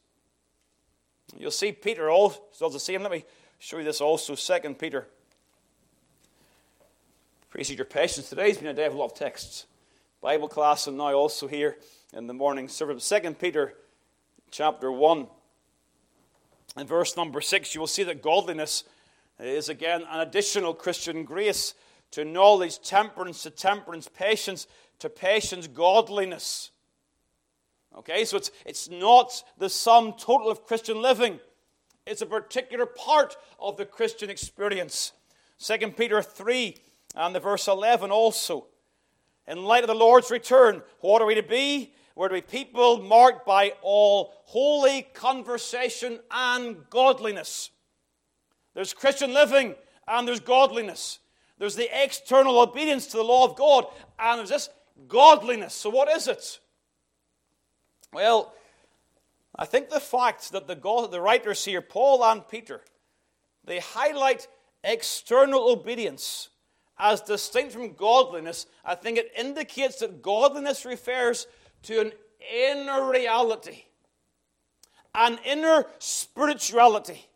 You'll 1.37 1.51
see 1.51 1.71
Peter 1.71 2.09
also 2.09 2.39
does 2.59 2.73
the 2.73 2.79
same. 2.79 3.03
Let 3.03 3.11
me 3.11 3.25
show 3.59 3.77
you 3.77 3.83
this 3.83 4.01
also. 4.01 4.35
Second 4.35 4.79
Peter. 4.79 5.07
Appreciate 7.49 7.77
your 7.77 7.85
patience. 7.85 8.29
Today's 8.29 8.57
been 8.57 8.67
a 8.67 8.73
day 8.73 8.85
of 8.85 8.93
a 8.93 8.97
lot 8.97 9.05
of 9.05 9.13
texts. 9.13 9.65
Bible 10.21 10.47
class 10.47 10.87
and 10.87 10.97
now 10.97 11.13
also 11.13 11.47
here 11.47 11.77
in 12.13 12.27
the 12.27 12.33
morning 12.33 12.67
service. 12.67 13.03
Second 13.03 13.39
Peter 13.39 13.73
chapter 14.51 14.91
1 14.91 15.27
and 16.77 16.87
verse 16.87 17.17
number 17.17 17.41
6, 17.41 17.73
you 17.73 17.81
will 17.81 17.87
see 17.87 18.03
that 18.03 18.21
godliness 18.21 18.83
is 19.39 19.69
again 19.69 20.03
an 20.09 20.19
additional 20.19 20.73
Christian 20.73 21.23
grace 21.23 21.73
to 22.11 22.23
knowledge, 22.23 22.81
temperance 22.81 23.43
to 23.43 23.49
temperance, 23.49 24.07
patience 24.07 24.67
to 24.99 25.09
patience, 25.09 25.67
godliness. 25.67 26.71
Okay, 27.97 28.23
so 28.23 28.37
it's, 28.37 28.51
it's 28.65 28.89
not 28.89 29.43
the 29.57 29.69
sum 29.69 30.13
total 30.17 30.49
of 30.49 30.65
Christian 30.65 31.01
living. 31.01 31.39
It's 32.07 32.21
a 32.21 32.25
particular 32.25 32.85
part 32.85 33.35
of 33.59 33.77
the 33.77 33.85
Christian 33.85 34.29
experience. 34.29 35.11
2 35.59 35.91
Peter 35.91 36.21
3 36.21 36.75
and 37.15 37.35
the 37.35 37.39
verse 37.39 37.67
11 37.67 38.09
also. 38.09 38.67
In 39.47 39.63
light 39.63 39.83
of 39.83 39.87
the 39.87 39.95
Lord's 39.95 40.31
return, 40.31 40.81
what 41.01 41.21
are 41.21 41.25
we 41.25 41.35
to 41.35 41.43
be? 41.43 41.93
We're 42.15 42.29
to 42.29 42.35
be 42.35 42.41
people 42.41 43.01
marked 43.01 43.45
by 43.45 43.73
all 43.81 44.33
holy 44.45 45.03
conversation 45.13 46.19
and 46.31 46.77
godliness. 46.89 47.71
There's 48.73 48.93
Christian 48.93 49.33
living 49.33 49.75
and 50.07 50.27
there's 50.27 50.39
godliness. 50.39 51.19
There's 51.57 51.75
the 51.75 51.89
external 51.93 52.59
obedience 52.61 53.07
to 53.07 53.17
the 53.17 53.23
law 53.23 53.45
of 53.45 53.55
God 53.55 53.85
and 54.17 54.39
there's 54.39 54.49
this 54.49 54.69
godliness. 55.07 55.73
So, 55.73 55.89
what 55.89 56.09
is 56.09 56.27
it? 56.27 56.59
Well, 58.13 58.53
I 59.55 59.65
think 59.65 59.89
the 59.89 59.99
fact 59.99 60.51
that 60.51 60.67
the, 60.67 60.75
God, 60.75 61.11
the 61.11 61.21
writers 61.21 61.63
here, 61.63 61.81
Paul 61.81 62.23
and 62.23 62.47
Peter, 62.47 62.81
they 63.63 63.79
highlight 63.79 64.47
external 64.83 65.71
obedience 65.71 66.49
as 66.97 67.21
distinct 67.21 67.73
from 67.73 67.93
godliness, 67.93 68.67
I 68.85 68.95
think 68.95 69.17
it 69.17 69.31
indicates 69.35 69.99
that 69.99 70.21
godliness 70.21 70.85
refers 70.85 71.47
to 71.83 71.99
an 71.99 72.11
inner 72.53 73.09
reality, 73.09 73.85
an 75.15 75.39
inner 75.43 75.87
spirituality. 75.97 77.27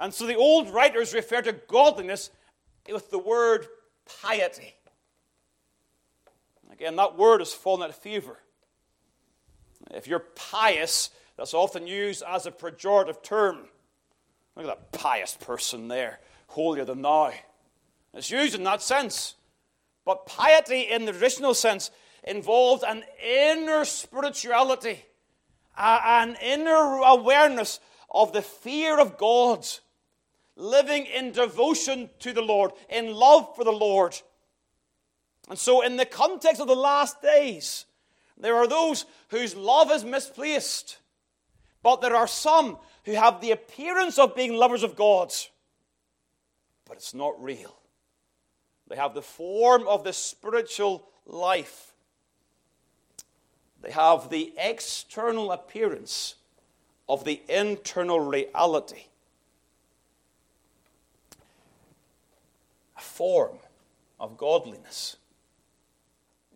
And 0.00 0.12
so 0.12 0.26
the 0.26 0.34
old 0.34 0.70
writers 0.70 1.14
refer 1.14 1.42
to 1.42 1.52
godliness 1.52 2.30
with 2.90 3.10
the 3.10 3.18
word 3.18 3.66
piety. 4.22 4.74
Again, 6.72 6.96
that 6.96 7.16
word 7.16 7.40
has 7.40 7.52
fallen 7.52 7.82
out 7.82 7.90
of 7.90 7.96
favor. 7.96 8.38
If 9.92 10.06
you're 10.06 10.18
pious, 10.20 11.10
that's 11.36 11.54
often 11.54 11.86
used 11.86 12.22
as 12.26 12.46
a 12.46 12.50
pejorative 12.50 13.22
term. 13.22 13.68
Look 14.56 14.66
at 14.66 14.92
that 14.92 14.92
pious 14.92 15.36
person 15.36 15.88
there, 15.88 16.20
holier 16.48 16.84
than 16.84 17.02
thou. 17.02 17.32
It's 18.12 18.30
used 18.30 18.54
in 18.54 18.64
that 18.64 18.82
sense. 18.82 19.34
But 20.04 20.26
piety, 20.26 20.82
in 20.82 21.04
the 21.04 21.12
traditional 21.12 21.54
sense, 21.54 21.90
involved 22.24 22.82
an 22.82 23.04
inner 23.22 23.84
spirituality, 23.84 25.04
an 25.76 26.36
inner 26.42 27.00
awareness 27.04 27.78
of 28.10 28.32
the 28.32 28.42
fear 28.42 28.98
of 28.98 29.16
God, 29.16 29.66
living 30.56 31.06
in 31.06 31.32
devotion 31.32 32.10
to 32.20 32.32
the 32.32 32.42
Lord, 32.42 32.72
in 32.88 33.14
love 33.14 33.54
for 33.54 33.64
the 33.64 33.70
Lord. 33.70 34.20
And 35.48 35.58
so, 35.58 35.82
in 35.82 35.96
the 35.96 36.06
context 36.06 36.60
of 36.60 36.66
the 36.66 36.74
last 36.74 37.22
days, 37.22 37.86
there 38.40 38.56
are 38.56 38.66
those 38.66 39.04
whose 39.28 39.56
love 39.56 39.90
is 39.90 40.04
misplaced, 40.04 40.98
but 41.82 42.00
there 42.00 42.14
are 42.14 42.28
some 42.28 42.78
who 43.04 43.12
have 43.12 43.40
the 43.40 43.50
appearance 43.50 44.18
of 44.18 44.36
being 44.36 44.54
lovers 44.54 44.82
of 44.82 44.96
God, 44.96 45.32
but 46.86 46.96
it's 46.96 47.14
not 47.14 47.42
real. 47.42 47.76
They 48.88 48.96
have 48.96 49.14
the 49.14 49.22
form 49.22 49.86
of 49.86 50.04
the 50.04 50.12
spiritual 50.12 51.06
life. 51.26 51.92
They 53.82 53.90
have 53.90 54.30
the 54.30 54.52
external 54.56 55.52
appearance 55.52 56.34
of 57.08 57.24
the 57.24 57.42
internal 57.48 58.20
reality. 58.20 59.04
A 62.96 63.00
form 63.00 63.58
of 64.18 64.36
godliness. 64.36 65.17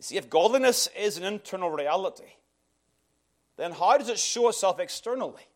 You 0.02 0.04
see, 0.04 0.16
if 0.16 0.28
godliness 0.28 0.88
is 0.98 1.16
an 1.16 1.22
internal 1.22 1.70
reality, 1.70 2.32
then 3.56 3.70
how 3.70 3.96
does 3.98 4.08
it 4.08 4.18
show 4.18 4.48
itself 4.48 4.80
externally? 4.80 5.46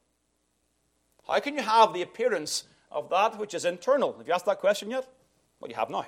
How 1.26 1.40
can 1.40 1.56
you 1.56 1.62
have 1.62 1.92
the 1.92 2.02
appearance 2.02 2.62
of 2.92 3.11
that 3.11 3.40
which 3.40 3.54
is 3.54 3.64
internal? 3.64 4.16
Have 4.16 4.24
you 4.24 4.32
asked 4.32 4.46
that 4.46 4.61
question 4.61 4.88
yet? 4.88 5.04
Well, 5.59 5.68
you 5.68 5.74
have 5.74 5.90
now. 5.90 6.06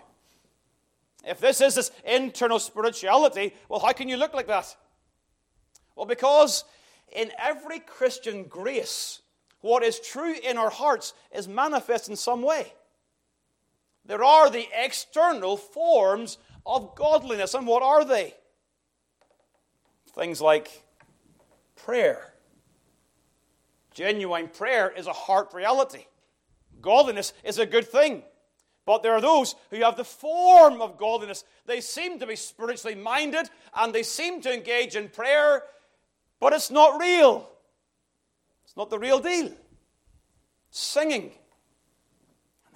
If 1.27 1.41
this 1.41 1.61
is 1.61 1.75
this 1.75 1.91
internal 2.07 2.61
spirituality, 2.61 3.55
well, 3.69 3.81
how 3.81 3.91
can 3.91 4.09
you 4.09 4.17
look 4.17 4.35
like 4.35 4.47
that? 4.47 4.77
Well, 5.97 6.07
because 6.07 6.63
in 7.11 7.33
every 7.43 7.81
Christian 7.81 8.45
grace, 8.45 9.21
what 9.63 9.83
is 9.83 9.99
true 9.99 10.37
in 10.45 10.59
our 10.59 10.71
hearts 10.71 11.13
is 11.35 11.49
manifest 11.49 12.09
in 12.09 12.15
some 12.15 12.43
way. 12.43 12.73
There 14.05 14.23
are 14.23 14.49
the 14.49 14.69
external 14.73 15.57
forms 15.57 16.39
of 16.69 16.95
godliness. 16.95 17.55
And 17.55 17.67
what 17.67 17.83
are 17.83 18.05
they? 18.05 18.35
Things 20.15 20.41
like 20.41 20.85
prayer. 21.75 22.35
Genuine 23.95 24.47
prayer 24.47 24.93
is 24.97 25.07
a 25.07 25.13
heart 25.13 25.53
reality. 25.53 26.05
Godliness 26.81 27.33
is 27.43 27.59
a 27.59 27.67
good 27.67 27.89
thing. 27.89 28.23
But 28.85 29.03
there 29.03 29.13
are 29.13 29.21
those 29.21 29.55
who 29.71 29.79
have 29.83 29.97
the 29.97 30.05
form 30.05 30.81
of 30.81 30.99
godliness. 30.99 31.45
They 31.67 31.81
seem 31.81 32.19
to 32.21 32.27
be 32.27 32.37
spiritually 32.37 32.95
minded 32.95 33.51
and 33.75 33.93
they 33.93 34.03
seem 34.03 34.41
to 34.43 34.55
engage 34.55 34.95
in 34.95 35.09
prayer, 35.09 35.65
but 36.41 36.53
it's 36.53 36.71
not 36.71 37.01
real. 37.01 37.49
It's 38.65 38.77
not 38.77 38.91
the 38.91 38.99
real 38.99 39.19
deal. 39.19 39.51
Singing. 40.71 41.33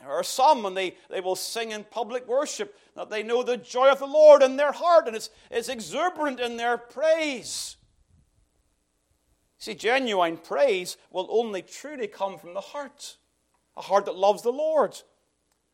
There 0.03 0.11
are 0.11 0.25
some, 0.25 0.67
and 0.67 0.77
they, 0.77 0.97
they 1.09 1.21
will 1.21 1.37
sing 1.37 1.71
in 1.71 1.85
public 1.85 2.27
worship, 2.27 2.77
that 2.95 3.11
they 3.11 3.23
know 3.23 3.43
the 3.43 3.57
joy 3.57 3.91
of 3.91 3.99
the 3.99 4.07
Lord 4.07 4.43
in 4.43 4.57
their 4.57 4.73
heart, 4.73 5.07
and 5.07 5.17
it's, 5.17 5.31
it's 5.51 5.69
exuberant 5.69 6.41
in 6.41 6.57
their 6.57 6.77
praise. 6.77 7.77
See, 9.59 9.75
genuine 9.75 10.37
praise 10.37 10.97
will 11.11 11.29
only 11.31 11.63
truly 11.63 12.07
come 12.07 12.39
from 12.39 12.53
the 12.53 12.61
heart, 12.61 13.17
a 13.77 13.83
heart 13.83 14.05
that 14.07 14.17
loves 14.17 14.43
the 14.43 14.53
Lord. 14.53 15.01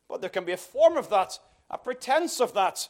But 0.07 0.21
there 0.21 0.29
can 0.29 0.45
be 0.45 0.51
a 0.51 0.57
form 0.57 0.95
of 0.95 1.09
that, 1.09 1.39
a 1.69 1.77
pretense 1.77 2.39
of 2.39 2.53
that. 2.53 2.87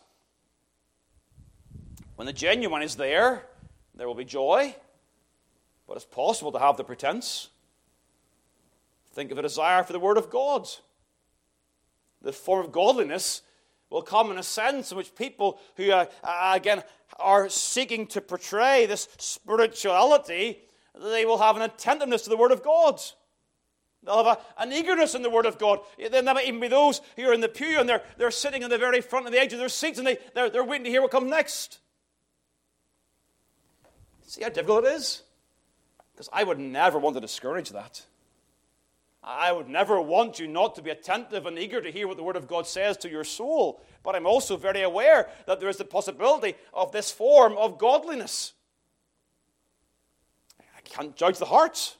When 2.15 2.25
the 2.25 2.33
genuine 2.33 2.81
is 2.81 2.95
there, 2.95 3.45
there 3.95 4.07
will 4.07 4.15
be 4.15 4.25
joy, 4.25 4.75
but 5.87 5.95
it's 5.95 6.05
possible 6.05 6.51
to 6.51 6.59
have 6.59 6.77
the 6.77 6.83
pretense. 6.83 7.49
Think 9.13 9.31
of 9.31 9.37
a 9.37 9.41
desire 9.41 9.83
for 9.83 9.93
the 9.93 9.99
Word 9.99 10.17
of 10.17 10.29
God. 10.29 10.67
The 12.21 12.33
form 12.33 12.65
of 12.65 12.71
godliness 12.71 13.41
will 13.89 14.01
come 14.01 14.31
in 14.31 14.37
a 14.37 14.43
sense 14.43 14.91
in 14.91 14.97
which 14.97 15.15
people 15.15 15.59
who, 15.75 15.91
uh, 15.91 16.05
uh, 16.23 16.51
again, 16.55 16.83
are 17.19 17.49
seeking 17.49 18.07
to 18.07 18.21
portray 18.21 18.85
this 18.85 19.07
spirituality, 19.17 20.59
they 21.01 21.25
will 21.25 21.39
have 21.39 21.55
an 21.55 21.61
attentiveness 21.63 22.23
to 22.23 22.29
the 22.29 22.37
Word 22.37 22.51
of 22.51 22.63
God. 22.63 22.99
They'll 24.03 24.23
have 24.23 24.37
a, 24.37 24.61
an 24.61 24.71
eagerness 24.71 25.15
in 25.15 25.23
the 25.23 25.29
Word 25.29 25.45
of 25.45 25.57
God. 25.57 25.79
There'll 25.97 26.23
never 26.23 26.39
even 26.39 26.59
be 26.59 26.67
those 26.67 27.01
who 27.15 27.23
are 27.23 27.33
in 27.33 27.41
the 27.41 27.49
pew 27.49 27.79
and 27.79 27.89
they're, 27.89 28.03
they're 28.17 28.31
sitting 28.31 28.61
in 28.61 28.69
the 28.69 28.77
very 28.77 29.01
front 29.01 29.25
of 29.25 29.31
the 29.31 29.39
edge 29.39 29.53
of 29.53 29.59
their 29.59 29.69
seats 29.69 29.97
and 29.97 30.07
they, 30.07 30.17
they're, 30.33 30.49
they're 30.49 30.63
waiting 30.63 30.85
to 30.85 30.89
hear 30.89 31.01
what 31.01 31.11
comes 31.11 31.29
next. 31.29 31.79
See 34.27 34.43
how 34.43 34.49
difficult 34.49 34.85
it 34.85 34.93
is? 34.93 35.23
Because 36.13 36.29
I 36.31 36.43
would 36.43 36.59
never 36.59 36.99
want 36.99 37.15
to 37.15 37.21
discourage 37.21 37.71
that. 37.71 38.05
I 39.21 39.51
would 39.51 39.67
never 39.67 40.01
want 40.01 40.39
you 40.39 40.47
not 40.47 40.75
to 40.75 40.81
be 40.81 40.91
attentive 40.91 41.45
and 41.45 41.59
eager 41.59 41.81
to 41.81 41.91
hear 41.91 42.07
what 42.07 42.17
the 42.17 42.23
Word 42.23 42.37
of 42.37 42.47
God 42.47 42.65
says 42.65 42.95
to 42.97 43.09
your 43.09 43.25
soul. 43.25 43.83
But 44.01 44.15
I'm 44.15 44.25
also 44.25 44.55
very 44.55 44.81
aware 44.81 45.29
that 45.45 45.59
there 45.59 45.67
is 45.67 45.77
the 45.77 45.85
possibility 45.85 46.55
of 46.73 46.91
this 46.91 47.11
form 47.11 47.57
of 47.57 47.77
godliness. 47.77 48.53
I 50.59 50.81
can't 50.83 51.15
judge 51.15 51.37
the 51.37 51.45
hearts. 51.45 51.97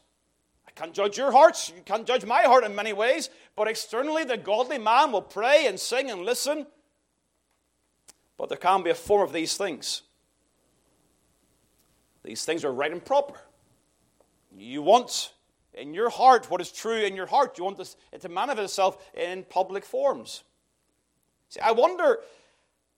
I 0.66 0.72
can't 0.72 0.94
judge 0.94 1.18
your 1.18 1.32
hearts. 1.32 1.74
You 1.76 1.82
can't 1.84 2.08
judge 2.08 2.24
my 2.24 2.44
heart 2.44 2.64
in 2.64 2.74
many 2.74 2.94
ways. 2.94 3.30
But 3.56 3.68
externally, 3.68 4.24
the 4.24 4.38
godly 4.38 4.78
man 4.78 5.12
will 5.12 5.22
pray 5.22 5.68
and 5.68 5.78
sing 5.78 6.10
and 6.10 6.22
listen. 6.22 6.68
But 8.38 8.48
there 8.48 8.58
can 8.58 8.82
be 8.82 8.92
a 8.92 8.96
form 8.96 9.24
of 9.24 9.34
these 9.34 9.58
things. 9.58 10.04
These 12.24 12.46
things 12.46 12.64
are 12.64 12.72
right 12.72 12.92
and 12.92 13.04
proper. 13.04 13.38
You 14.56 14.82
want 14.82 15.34
in 15.74 15.94
your 15.94 16.10
heart 16.10 16.50
what 16.50 16.62
is 16.62 16.72
true 16.72 16.98
in 16.98 17.16
your 17.16 17.28
heart. 17.28 17.58
You 17.58 17.64
want 17.64 17.78
this, 17.78 17.96
it 18.12 18.22
to 18.22 18.30
manifest 18.30 18.64
itself 18.64 19.10
in 19.14 19.44
public 19.44 19.86
forms. 19.86 20.44
See, 21.50 21.60
I 21.60 21.72
wonder, 21.72 22.20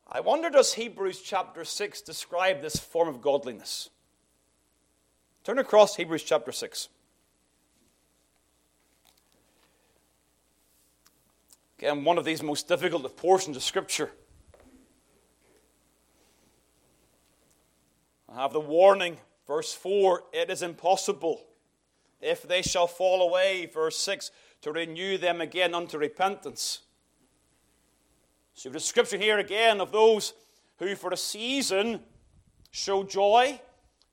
I 0.10 0.20
wonder 0.20 0.50
does 0.50 0.74
Hebrews 0.74 1.22
chapter 1.22 1.64
6 1.64 2.02
describe 2.02 2.62
this 2.62 2.78
form 2.78 3.08
of 3.08 3.22
godliness? 3.22 3.90
Turn 5.44 5.58
across 5.58 5.96
Hebrews 5.96 6.24
chapter 6.24 6.52
6. 6.52 6.90
Again, 11.80 12.04
one 12.04 12.20
of 12.20 12.26
these 12.26 12.44
most 12.44 12.68
difficult 12.68 13.18
portions 13.18 13.58
of 13.58 13.64
Scripture. 13.64 14.12
I 18.30 18.42
have 18.42 18.54
the 18.54 18.60
warning, 18.60 19.18
verse 19.48 19.74
4 19.74 20.24
it 20.32 20.50
is 20.50 20.62
impossible 20.62 21.44
if 22.22 22.44
they 22.44 22.62
shall 22.62 22.88
fall 22.88 23.22
away, 23.22 23.66
verse 23.66 23.98
6, 23.98 24.32
to 24.62 24.72
renew 24.72 25.18
them 25.18 25.42
again 25.42 25.74
unto 25.74 25.98
repentance. 25.98 26.82
So, 28.54 28.70
the 28.70 28.78
description 28.78 29.22
here 29.22 29.40
again 29.40 29.82
of 29.82 29.92
those 29.92 30.34
who 30.78 30.96
for 30.96 31.12
a 31.12 31.18
season 31.18 32.02
show 32.72 33.04
joy, 33.04 33.60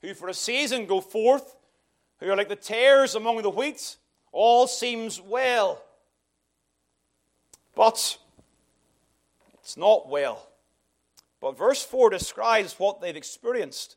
who 0.01 0.15
for 0.15 0.29
a 0.29 0.35
season 0.35 0.87
go 0.87 1.01
forth, 1.01 1.57
who 2.19 2.31
are 2.31 2.37
like 2.37 2.49
the 2.49 2.57
tares 2.57 3.15
among 3.15 3.43
the 3.43 3.51
wheat, 3.51 3.97
all 4.33 4.67
seems 4.67 5.21
well. 5.21 5.83
But 7.75 8.19
it's 9.61 9.77
not 9.77 10.09
well. 10.09 10.49
But 11.41 11.57
verse 11.57 11.85
4 11.85 12.11
describes 12.11 12.75
what 12.79 13.01
they've 13.01 13.17
experienced. 13.17 13.97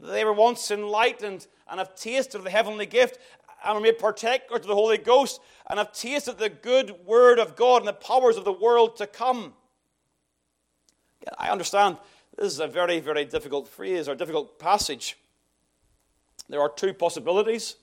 They 0.00 0.24
were 0.24 0.32
once 0.32 0.70
enlightened 0.70 1.46
and 1.68 1.78
have 1.78 1.94
tasted 1.94 2.38
of 2.38 2.44
the 2.44 2.50
heavenly 2.50 2.86
gift 2.86 3.18
and 3.64 3.74
were 3.74 3.80
made 3.80 3.98
partakers 3.98 4.60
of 4.60 4.66
the 4.66 4.74
Holy 4.74 4.98
Ghost 4.98 5.40
and 5.68 5.78
have 5.78 5.92
tasted 5.92 6.38
the 6.38 6.48
good 6.48 6.94
word 7.04 7.38
of 7.38 7.56
God 7.56 7.78
and 7.78 7.88
the 7.88 7.92
powers 7.92 8.36
of 8.36 8.44
the 8.44 8.52
world 8.52 8.96
to 8.96 9.06
come. 9.06 9.54
I 11.38 11.50
understand 11.50 11.98
this 12.36 12.52
is 12.52 12.60
a 12.60 12.68
very, 12.68 13.00
very 13.00 13.24
difficult 13.24 13.68
phrase 13.68 14.08
or 14.08 14.14
difficult 14.14 14.58
passage. 14.58 15.18
There 16.48 16.60
are 16.60 16.70
two 16.70 16.94
possibilities. 16.94 17.76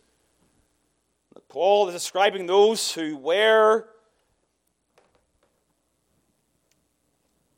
Paul 1.49 1.87
is 1.87 1.93
describing 1.93 2.47
those 2.47 2.93
who 2.93 3.17
were 3.17 3.85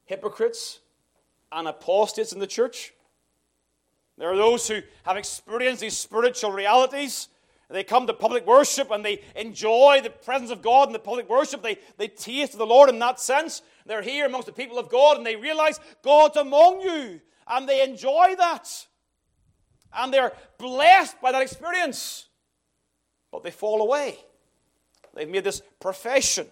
hypocrites 0.06 0.80
and 1.52 1.68
apostates 1.68 2.34
in 2.34 2.40
the 2.40 2.48
church. 2.48 2.94
There 4.18 4.32
are 4.32 4.38
those 4.38 4.68
who 4.68 4.82
have 5.04 5.18
experienced 5.18 5.82
these 5.82 5.98
spiritual 5.98 6.52
realities. 6.52 7.28
They 7.70 7.84
come 7.84 8.08
to 8.08 8.14
public 8.14 8.48
worship 8.48 8.92
and 8.92 9.04
they 9.04 9.22
enjoy 9.36 10.00
the 10.02 10.10
presence 10.10 10.52
of 10.52 10.62
God 10.62 10.88
in 10.88 10.94
the 10.94 11.00
public 11.00 11.30
worship. 11.30 11.62
They, 11.62 11.78
they 11.98 12.08
taste 12.08 12.58
the 12.58 12.66
Lord 12.66 12.90
in 12.90 12.98
that 13.00 13.20
sense. 13.20 13.62
They're 13.86 14.02
here 14.02 14.26
amongst 14.26 14.48
the 14.48 14.54
people 14.54 14.80
of 14.80 14.90
God 14.90 15.18
and 15.18 15.26
they 15.26 15.36
realize 15.36 15.80
God's 16.02 16.38
among 16.38 16.82
you 16.82 17.20
and 17.48 17.68
they 17.68 17.84
enjoy 17.84 18.36
that. 18.38 18.88
And 19.94 20.14
they're 20.14 20.34
blessed 20.58 21.22
by 21.22 21.32
that 21.32 21.42
experience. 21.42 22.28
But 23.32 23.44
they 23.44 23.52
fall 23.52 23.82
away. 23.82 24.18
They've 25.14 25.30
made 25.30 25.44
this 25.44 25.62
profession. 25.80 26.48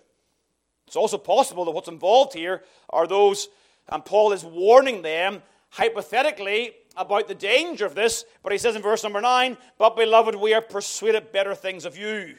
It's 0.87 0.95
also 0.95 1.17
possible 1.17 1.65
that 1.65 1.71
what's 1.71 1.87
involved 1.87 2.33
here 2.33 2.63
are 2.89 3.07
those, 3.07 3.47
and 3.89 4.03
Paul 4.03 4.33
is 4.33 4.43
warning 4.43 5.01
them 5.01 5.41
hypothetically 5.69 6.73
about 6.97 7.27
the 7.27 7.35
danger 7.35 7.85
of 7.85 7.95
this, 7.95 8.25
but 8.43 8.51
he 8.51 8.57
says 8.57 8.75
in 8.75 8.81
verse 8.81 9.03
number 9.03 9.21
9, 9.21 9.57
But 9.77 9.95
beloved, 9.95 10.35
we 10.35 10.53
are 10.53 10.61
persuaded 10.61 11.31
better 11.31 11.55
things 11.55 11.85
of 11.85 11.97
you. 11.97 12.35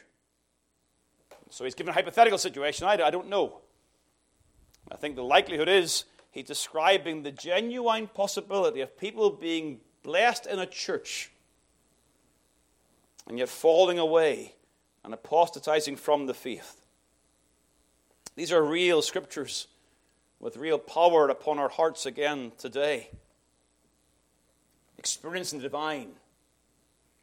So 1.51 1.65
he's 1.65 1.75
given 1.75 1.91
a 1.91 1.95
hypothetical 1.95 2.39
situation. 2.39 2.87
I, 2.87 2.95
I 3.03 3.11
don't 3.11 3.29
know. 3.29 3.61
I 4.91 4.97
think 4.97 5.17
the 5.17 5.25
likelihood 5.25 5.69
is 5.69 6.05
he's 6.31 6.45
describing 6.45 7.23
the 7.23 7.33
genuine 7.33 8.09
possibility 8.09 8.81
of 8.81 8.97
people 8.99 9.31
being 9.31 9.81
blessed 10.03 10.47
in 10.47 10.59
a 10.59 10.67
church 10.67 11.31
and 13.29 13.39
yet 13.39 13.49
falling 13.49 13.99
away 13.99 14.55
and 15.05 15.13
apostatizing 15.13 15.97
from 15.97 16.27
the 16.27 16.35
faith. 16.35 16.81
These 18.37 18.53
are 18.53 18.63
real 18.63 19.03
scriptures 19.03 19.67
with 20.39 20.57
real 20.57 20.79
power 20.79 21.29
upon 21.29 21.59
our 21.59 21.69
hearts 21.69 22.07
again 22.07 22.53
today. 22.59 23.11
Experiencing 24.99 25.59
the 25.59 25.65
divine 25.65 26.13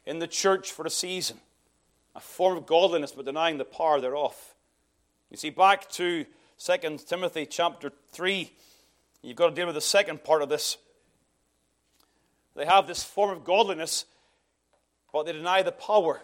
in 0.06 0.18
the 0.18 0.26
church 0.26 0.72
for 0.72 0.86
a 0.86 0.90
season, 0.90 1.38
a 2.14 2.20
form 2.20 2.56
of 2.56 2.66
godliness 2.66 3.12
but 3.12 3.24
denying 3.24 3.58
the 3.58 3.64
power 3.64 4.00
thereof. 4.00 4.54
You 5.30 5.36
see, 5.36 5.50
back 5.50 5.88
to 5.92 6.26
2 6.58 6.98
Timothy 7.06 7.46
chapter 7.46 7.92
3, 8.12 8.52
you've 9.22 9.36
got 9.36 9.48
to 9.48 9.54
deal 9.54 9.66
with 9.66 9.74
the 9.74 9.80
second 9.80 10.22
part 10.22 10.42
of 10.42 10.48
this. 10.48 10.76
They 12.54 12.66
have 12.66 12.86
this 12.86 13.02
form 13.02 13.30
of 13.30 13.44
godliness, 13.44 14.04
but 15.12 15.26
they 15.26 15.32
deny 15.32 15.62
the 15.62 15.72
power. 15.72 16.20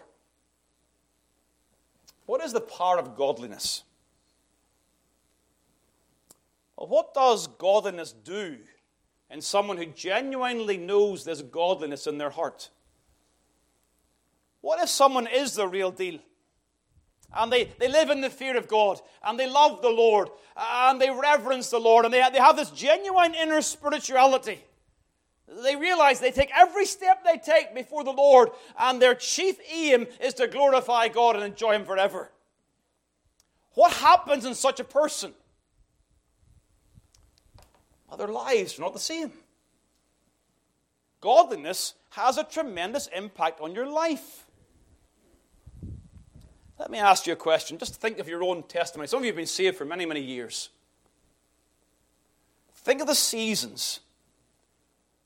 What 2.25 2.41
is 2.41 2.53
the 2.53 2.61
power 2.61 2.97
of 2.97 3.17
godliness? 3.17 3.83
Well, 6.77 6.87
what 6.87 7.13
does 7.13 7.47
godliness 7.47 8.13
do 8.13 8.57
in 9.31 9.41
someone 9.41 9.77
who 9.77 9.85
genuinely 9.85 10.77
knows 10.77 11.23
there's 11.23 11.41
godliness 11.41 12.05
in 12.05 12.17
their 12.17 12.29
heart? 12.29 12.69
What 14.59 14.81
if 14.81 14.89
someone 14.89 15.27
is 15.27 15.55
the 15.55 15.67
real 15.67 15.91
deal? 15.91 16.19
And 17.33 17.51
they, 17.51 17.71
they 17.79 17.87
live 17.87 18.09
in 18.09 18.19
the 18.19 18.29
fear 18.29 18.57
of 18.57 18.67
God, 18.67 18.99
and 19.23 19.39
they 19.39 19.49
love 19.49 19.81
the 19.81 19.89
Lord, 19.89 20.29
and 20.57 20.99
they 20.99 21.09
reverence 21.09 21.69
the 21.69 21.79
Lord, 21.79 22.03
and 22.03 22.13
they, 22.13 22.21
they 22.31 22.39
have 22.39 22.57
this 22.57 22.71
genuine 22.71 23.33
inner 23.33 23.61
spirituality. 23.61 24.59
They 25.63 25.75
realize 25.77 26.19
they 26.19 26.31
take 26.31 26.51
every 26.55 26.85
step 26.85 27.23
they 27.23 27.37
take 27.37 27.73
before 27.73 28.03
the 28.03 28.11
Lord, 28.11 28.49
and 28.77 29.01
their 29.01 29.15
chief 29.15 29.55
aim 29.71 30.07
is 30.19 30.33
to 30.35 30.47
glorify 30.47 31.07
God 31.07 31.35
and 31.35 31.45
enjoy 31.45 31.73
Him 31.73 31.85
forever. 31.85 32.31
What 33.75 33.93
happens 33.93 34.43
in 34.43 34.53
such 34.53 34.81
a 34.81 34.85
person? 34.85 35.33
Their 38.17 38.27
lives 38.27 38.77
are 38.77 38.81
not 38.81 38.93
the 38.93 38.99
same. 38.99 39.31
Godliness 41.21 41.93
has 42.11 42.37
a 42.37 42.43
tremendous 42.43 43.07
impact 43.15 43.61
on 43.61 43.73
your 43.73 43.87
life. 43.87 44.45
Let 46.77 46.89
me 46.89 46.97
ask 46.97 47.27
you 47.27 47.33
a 47.33 47.37
question. 47.37 47.77
Just 47.77 48.01
think 48.01 48.19
of 48.19 48.27
your 48.27 48.43
own 48.43 48.63
testimony. 48.63 49.07
Some 49.07 49.19
of 49.19 49.23
you 49.23 49.29
have 49.29 49.37
been 49.37 49.45
saved 49.45 49.77
for 49.77 49.85
many, 49.85 50.05
many 50.05 50.19
years. 50.19 50.69
Think 52.73 53.01
of 53.01 53.07
the 53.07 53.15
seasons 53.15 53.99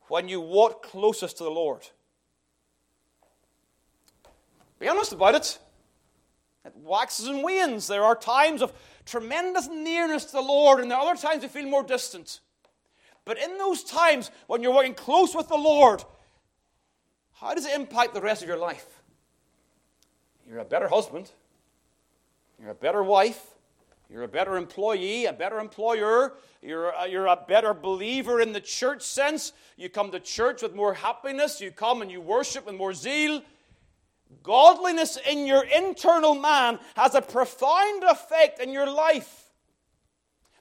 when 0.07 0.27
you 0.27 0.41
walk 0.41 0.83
closest 0.83 1.37
to 1.37 1.43
the 1.45 1.49
Lord. 1.49 1.87
Be 4.79 4.89
honest 4.89 5.13
about 5.13 5.35
it. 5.35 5.57
It 6.65 6.73
waxes 6.75 7.27
and 7.27 7.41
wanes. 7.41 7.87
There 7.87 8.03
are 8.03 8.15
times 8.15 8.61
of 8.61 8.73
tremendous 9.05 9.67
nearness 9.67 10.25
to 10.25 10.33
the 10.33 10.41
Lord, 10.41 10.81
and 10.81 10.91
there 10.91 10.97
are 10.97 11.09
other 11.09 11.19
times 11.19 11.43
you 11.43 11.49
feel 11.49 11.67
more 11.67 11.83
distant. 11.83 12.41
But 13.25 13.39
in 13.39 13.57
those 13.57 13.83
times 13.83 14.31
when 14.47 14.61
you're 14.61 14.73
working 14.73 14.93
close 14.93 15.35
with 15.35 15.47
the 15.47 15.57
Lord, 15.57 16.03
how 17.33 17.53
does 17.53 17.65
it 17.65 17.75
impact 17.75 18.13
the 18.13 18.21
rest 18.21 18.43
of 18.43 18.47
your 18.47 18.57
life? 18.57 19.01
You're 20.47 20.59
a 20.59 20.65
better 20.65 20.87
husband. 20.87 21.31
You're 22.61 22.71
a 22.71 22.75
better 22.75 23.03
wife. 23.03 23.41
You're 24.09 24.23
a 24.23 24.27
better 24.27 24.55
employee, 24.55 25.25
a 25.25 25.33
better 25.33 25.59
employer. 25.59 26.33
You're 26.61 26.89
a, 26.89 27.07
you're 27.07 27.25
a 27.25 27.35
better 27.47 27.73
believer 27.73 28.39
in 28.39 28.53
the 28.53 28.61
church 28.61 29.01
sense. 29.01 29.51
You 29.75 29.89
come 29.89 30.11
to 30.11 30.19
church 30.19 30.61
with 30.61 30.75
more 30.75 30.93
happiness. 30.93 31.59
You 31.59 31.71
come 31.71 32.03
and 32.03 32.11
you 32.11 32.21
worship 32.21 32.67
with 32.67 32.75
more 32.75 32.93
zeal. 32.93 33.41
Godliness 34.43 35.17
in 35.29 35.47
your 35.47 35.63
internal 35.65 36.35
man 36.35 36.79
has 36.95 37.15
a 37.15 37.21
profound 37.21 38.03
effect 38.03 38.59
in 38.59 38.71
your 38.71 38.89
life. 38.89 39.51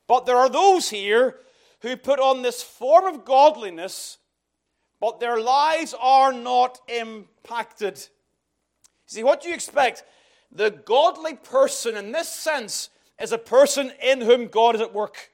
But 0.07 0.27
there 0.27 0.37
are 0.37 0.49
those 0.49 0.89
here 0.89 1.37
who 1.85 1.99
put 1.99 2.19
on 2.19 2.41
this 2.41 2.63
form 2.63 3.05
of 3.05 3.27
godliness, 3.27 4.17
but 5.01 5.21
their 5.21 5.39
lives 5.39 5.95
are 6.01 6.33
not 6.33 6.81
impacted. 6.89 8.09
See, 9.05 9.23
what 9.23 9.43
do 9.43 9.51
you 9.51 9.55
expect? 9.55 10.03
The 10.51 10.71
godly 10.71 11.35
person 11.35 11.95
in 11.95 12.11
this 12.11 12.31
sense 12.31 12.89
is 13.21 13.33
a 13.33 13.39
person 13.39 13.93
in 14.03 14.23
whom 14.23 14.47
God 14.47 14.75
is 14.75 14.81
at 14.81 14.95
work. 14.95 15.31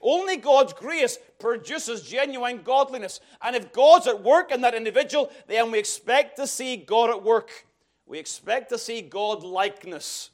Only 0.00 0.36
God's 0.36 0.72
grace 0.72 1.18
produces 1.40 2.02
genuine 2.02 2.62
godliness. 2.62 3.18
And 3.42 3.56
if 3.56 3.72
God's 3.72 4.06
at 4.06 4.22
work 4.22 4.52
in 4.52 4.60
that 4.60 4.74
individual, 4.74 5.32
then 5.48 5.72
we 5.72 5.80
expect 5.80 6.36
to 6.36 6.46
see 6.46 6.76
God 6.76 7.10
at 7.10 7.24
work. 7.24 7.66
We 8.06 8.20
expect 8.20 8.68
to 8.68 8.78
see 8.78 9.02
God 9.02 9.42
likeness. 9.42 10.30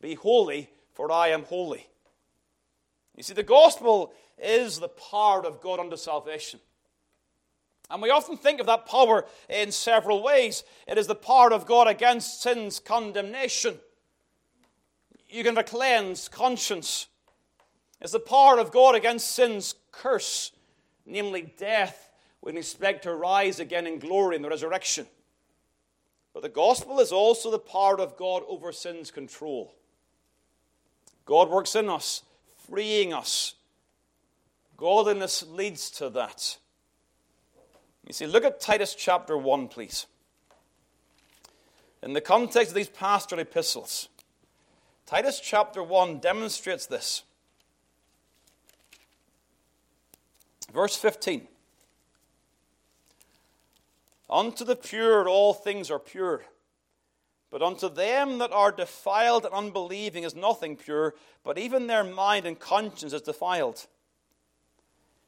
Be 0.00 0.14
holy, 0.14 0.70
for 0.94 1.10
I 1.10 1.30
am 1.30 1.42
holy. 1.42 1.89
You 3.20 3.24
see, 3.24 3.34
the 3.34 3.42
gospel 3.42 4.14
is 4.42 4.80
the 4.80 4.88
power 4.88 5.44
of 5.44 5.60
God 5.60 5.78
unto 5.78 5.98
salvation. 5.98 6.58
And 7.90 8.00
we 8.00 8.08
often 8.08 8.38
think 8.38 8.60
of 8.60 8.66
that 8.66 8.86
power 8.86 9.26
in 9.50 9.72
several 9.72 10.22
ways. 10.22 10.64
It 10.88 10.96
is 10.96 11.06
the 11.06 11.14
power 11.14 11.52
of 11.52 11.66
God 11.66 11.86
against 11.86 12.40
sin's 12.40 12.80
condemnation. 12.80 13.78
You 15.28 15.44
can 15.44 15.54
have 15.54 15.66
a 15.66 15.68
cleansed 15.68 16.32
conscience. 16.32 17.08
It's 18.00 18.12
the 18.12 18.20
power 18.20 18.58
of 18.58 18.72
God 18.72 18.94
against 18.94 19.32
sin's 19.32 19.74
curse, 19.92 20.52
namely 21.04 21.52
death. 21.58 22.10
When 22.40 22.54
we 22.54 22.60
expect 22.60 23.02
to 23.02 23.14
rise 23.14 23.60
again 23.60 23.86
in 23.86 23.98
glory 23.98 24.36
in 24.36 24.40
the 24.40 24.48
resurrection. 24.48 25.06
But 26.32 26.40
the 26.42 26.48
gospel 26.48 27.00
is 27.00 27.12
also 27.12 27.50
the 27.50 27.58
power 27.58 28.00
of 28.00 28.16
God 28.16 28.44
over 28.48 28.72
sin's 28.72 29.10
control. 29.10 29.74
God 31.26 31.50
works 31.50 31.76
in 31.76 31.90
us, 31.90 32.22
freeing 32.70 33.12
us. 33.12 33.54
Godliness 34.76 35.44
leads 35.46 35.90
to 35.92 36.08
that. 36.10 36.56
You 38.06 38.12
see, 38.14 38.26
look 38.26 38.44
at 38.44 38.60
Titus 38.60 38.94
chapter 38.94 39.36
1, 39.36 39.68
please. 39.68 40.06
In 42.02 42.14
the 42.14 42.20
context 42.20 42.70
of 42.70 42.74
these 42.74 42.88
pastoral 42.88 43.40
epistles, 43.40 44.08
Titus 45.04 45.40
chapter 45.40 45.82
1 45.82 46.20
demonstrates 46.20 46.86
this. 46.86 47.24
Verse 50.72 50.96
15 50.96 51.48
Unto 54.30 54.64
the 54.64 54.76
pure 54.76 55.28
all 55.28 55.52
things 55.52 55.90
are 55.90 55.98
pure, 55.98 56.44
but 57.50 57.62
unto 57.62 57.88
them 57.88 58.38
that 58.38 58.52
are 58.52 58.70
defiled 58.70 59.44
and 59.44 59.52
unbelieving 59.52 60.22
is 60.22 60.36
nothing 60.36 60.76
pure, 60.76 61.14
but 61.42 61.58
even 61.58 61.86
their 61.86 62.04
mind 62.04 62.46
and 62.46 62.58
conscience 62.58 63.12
is 63.12 63.22
defiled. 63.22 63.86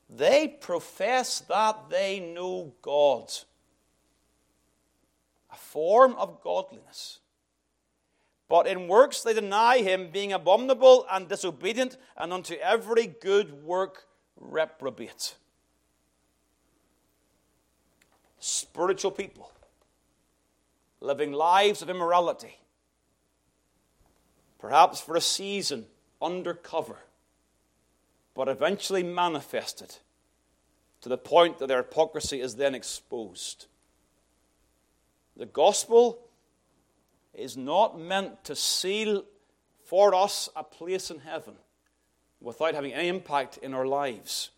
They 0.08 0.46
profess 0.46 1.40
that 1.40 1.90
they 1.90 2.20
know 2.20 2.74
God, 2.80 3.32
a 5.50 5.56
form 5.56 6.14
of 6.14 6.40
godliness. 6.42 7.18
But 8.48 8.66
in 8.66 8.86
works 8.86 9.22
they 9.22 9.32
deny 9.34 9.78
him, 9.78 10.10
being 10.12 10.32
abominable 10.32 11.06
and 11.10 11.28
disobedient, 11.28 11.96
and 12.16 12.32
unto 12.32 12.54
every 12.56 13.06
good 13.06 13.64
work 13.64 14.06
reprobate. 14.36 15.36
Spiritual 18.38 19.12
people 19.12 19.51
living 21.02 21.32
lives 21.32 21.82
of 21.82 21.90
immorality, 21.90 22.58
perhaps 24.58 25.00
for 25.00 25.16
a 25.16 25.20
season 25.20 25.86
undercover 26.20 26.98
but 28.34 28.48
eventually 28.48 29.02
manifested 29.02 29.96
to 31.00 31.08
the 31.08 31.18
point 31.18 31.58
that 31.58 31.66
their 31.66 31.78
hypocrisy 31.82 32.40
is 32.40 32.56
then 32.56 32.74
exposed. 32.74 33.66
The 35.36 35.46
gospel 35.46 36.18
is 37.34 37.56
not 37.56 37.98
meant 37.98 38.44
to 38.44 38.56
seal 38.56 39.24
for 39.84 40.14
us 40.14 40.48
a 40.54 40.62
place 40.62 41.10
in 41.10 41.20
heaven 41.20 41.54
without 42.40 42.74
having 42.74 42.94
any 42.94 43.08
impact 43.08 43.58
in 43.58 43.74
our 43.74 43.86
lives. 43.86 44.50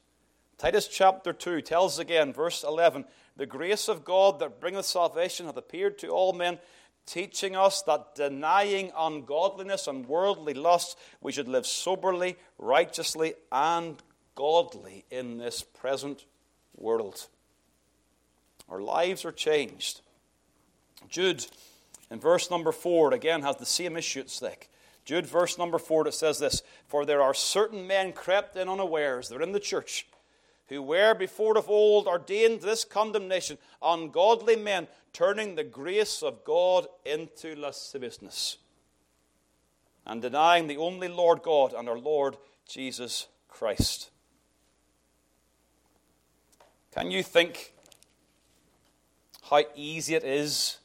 Titus 0.59 0.87
chapter 0.87 1.33
2 1.33 1.61
tells 1.63 1.99
again, 1.99 2.33
verse 2.33 2.63
11 2.63 3.05
The 3.37 3.47
grace 3.47 3.89
of 3.89 4.05
God 4.05 4.39
that 4.41 4.61
bringeth 4.61 4.87
salvation 4.87 5.47
hath 5.47 5.57
appeared 5.57 5.99
to 5.99 6.09
all 6.09 6.33
men, 6.33 6.59
teaching 7.07 7.57
us 7.57 7.83
that 7.83 8.15
denying 8.15 8.93
ungodliness 8.97 9.87
and 9.87 10.07
worldly 10.07 10.55
lusts, 10.55 10.97
we 11.21 11.33
should 11.33 11.49
live 11.49 11.67
soberly, 11.67 12.37
righteously, 12.59 13.35
and 13.51 14.03
godly 14.35 15.05
in 15.11 15.39
this 15.39 15.63
present 15.63 16.25
world. 16.77 17.27
Our 18.69 18.81
lives 18.81 19.25
are 19.25 19.33
changed. 19.33 20.01
Jude, 21.09 21.47
in 22.11 22.21
verse 22.21 22.51
number 22.51 22.73
4, 22.73 23.13
again 23.13 23.43
has 23.43 23.57
the 23.57 23.67
same 23.67 23.97
issue 23.97 24.21
at 24.21 24.31
stake. 24.31 24.71
Jude, 25.05 25.27
verse 25.27 25.59
number 25.59 25.79
4, 25.79 26.09
it 26.09 26.15
says 26.15 26.39
this 26.39 26.63
For 26.87 27.05
there 27.05 27.21
are 27.21 27.35
certain 27.35 27.87
men 27.87 28.13
crept 28.13 28.57
in 28.57 28.69
unawares, 28.69 29.29
they're 29.29 29.43
in 29.43 29.53
the 29.53 29.61
church, 29.61 30.07
who 30.69 30.83
were 30.83 31.15
before 31.15 31.59
of 31.59 31.69
old 31.69 32.07
ordained 32.07 32.61
this 32.61 32.85
condemnation, 32.85 33.59
ungodly 33.83 34.57
men, 34.57 34.89
turning 35.13 35.55
the 35.55 35.65
grace 35.65 36.23
of 36.23 36.45
God 36.45 36.87
into 37.05 37.55
lasciviousness, 37.57 38.59
and 40.07 40.23
denying 40.23 40.67
the 40.67 40.79
only 40.79 41.09
Lord 41.09 41.43
God 41.43 41.75
and 41.75 41.89
our 41.89 41.99
Lord 41.99 42.37
Jesus 42.67 43.29
Christ. 43.49 44.11
Can 46.93 47.11
you 47.11 47.23
think 47.23 47.73
how 49.51 49.63
easy 49.75 50.15
it 50.15 50.25
is 50.25 50.79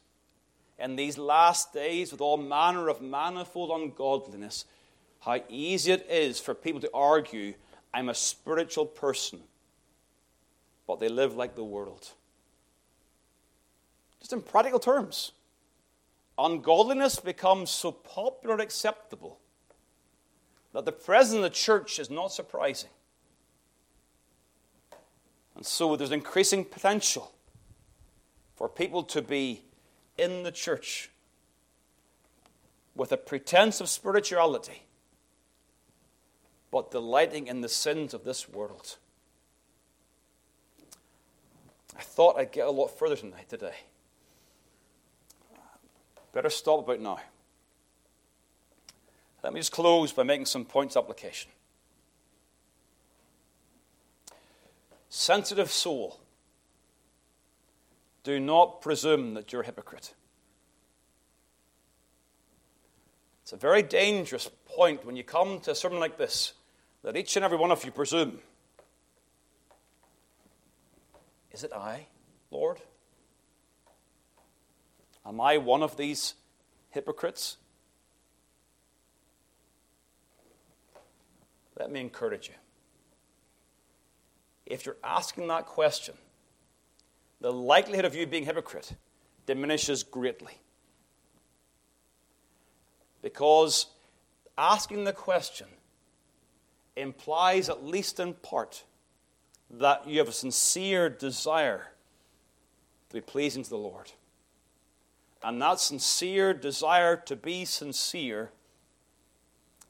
in 0.77 0.95
these 0.95 1.17
last 1.17 1.73
days 1.73 2.11
with 2.11 2.21
all 2.21 2.37
manner 2.37 2.87
of 2.87 3.01
manifold 3.01 3.69
ungodliness, 3.69 4.65
how 5.21 5.39
easy 5.49 5.91
it 5.91 6.07
is 6.09 6.39
for 6.39 6.53
people 6.53 6.81
to 6.81 6.89
argue, 6.93 7.53
I'm 7.93 8.09
a 8.09 8.15
spiritual 8.15 8.85
person, 8.85 9.39
but 10.89 10.99
they 10.99 11.07
live 11.07 11.35
like 11.35 11.53
the 11.53 11.63
world. 11.63 12.13
Just 14.19 14.33
in 14.33 14.41
practical 14.41 14.79
terms, 14.79 15.33
ungodliness 16.35 17.19
becomes 17.19 17.69
so 17.69 17.91
popular 17.91 18.55
and 18.55 18.63
acceptable 18.63 19.37
that 20.73 20.85
the 20.85 20.91
presence 20.91 21.35
of 21.35 21.43
the 21.43 21.51
church 21.51 21.99
is 21.99 22.09
not 22.09 22.31
surprising. 22.31 22.89
And 25.55 25.63
so 25.63 25.95
there's 25.95 26.11
increasing 26.11 26.65
potential 26.65 27.35
for 28.55 28.67
people 28.67 29.03
to 29.03 29.21
be 29.21 29.61
in 30.17 30.41
the 30.41 30.51
church 30.51 31.11
with 32.95 33.11
a 33.11 33.17
pretense 33.17 33.79
of 33.79 33.89
spirituality, 33.89 34.87
but 36.71 36.89
delighting 36.89 37.45
in 37.45 37.61
the 37.61 37.69
sins 37.69 38.15
of 38.15 38.23
this 38.23 38.49
world. 38.49 38.97
I 41.99 42.01
thought 42.01 42.37
I'd 42.37 42.53
get 42.53 42.65
a 42.65 42.71
lot 42.71 42.97
further 42.97 43.17
tonight 43.17 43.49
today. 43.49 43.75
Better 46.31 46.49
stop 46.49 46.85
about 46.85 47.01
now. 47.01 47.19
Let 49.43 49.51
me 49.51 49.59
just 49.59 49.73
close 49.73 50.13
by 50.13 50.23
making 50.23 50.45
some 50.45 50.63
points 50.63 50.95
application. 50.95 51.51
Sensitive 55.09 55.69
soul 55.69 56.21
do 58.23 58.39
not 58.39 58.81
presume 58.81 59.33
that 59.33 59.51
you're 59.51 59.63
a 59.63 59.65
hypocrite. 59.65 60.13
It's 63.43 63.51
a 63.51 63.57
very 63.57 63.83
dangerous 63.83 64.49
point 64.67 65.03
when 65.03 65.17
you 65.17 65.25
come 65.25 65.59
to 65.61 65.71
a 65.71 65.75
sermon 65.75 65.99
like 65.99 66.17
this 66.17 66.53
that 67.03 67.17
each 67.17 67.35
and 67.35 67.43
every 67.43 67.57
one 67.57 67.71
of 67.71 67.83
you 67.83 67.91
presume. 67.91 68.39
Is 71.51 71.63
it 71.63 71.73
I, 71.73 72.07
Lord? 72.51 72.79
Am 75.25 75.41
I 75.41 75.57
one 75.57 75.83
of 75.83 75.97
these 75.97 76.35
hypocrites? 76.91 77.57
Let 81.77 81.91
me 81.91 82.01
encourage 82.01 82.49
you. 82.49 82.55
If 84.65 84.85
you're 84.85 84.97
asking 85.03 85.47
that 85.47 85.65
question, 85.65 86.15
the 87.41 87.51
likelihood 87.51 88.05
of 88.05 88.15
you 88.15 88.27
being 88.27 88.45
hypocrite 88.45 88.93
diminishes 89.45 90.03
greatly. 90.03 90.53
Because 93.21 93.87
asking 94.57 95.05
the 95.05 95.13
question 95.13 95.67
implies, 96.95 97.69
at 97.69 97.83
least 97.83 98.19
in 98.19 98.33
part, 98.33 98.83
that 99.69 100.07
you 100.07 100.19
have 100.19 100.27
a 100.27 100.33
sincere 100.33 101.09
desire 101.09 101.91
to 103.09 103.15
be 103.15 103.21
pleasing 103.21 103.63
to 103.63 103.69
the 103.69 103.77
Lord. 103.77 104.11
And 105.43 105.61
that 105.61 105.79
sincere 105.79 106.53
desire 106.53 107.15
to 107.15 107.35
be 107.35 107.65
sincere 107.65 108.51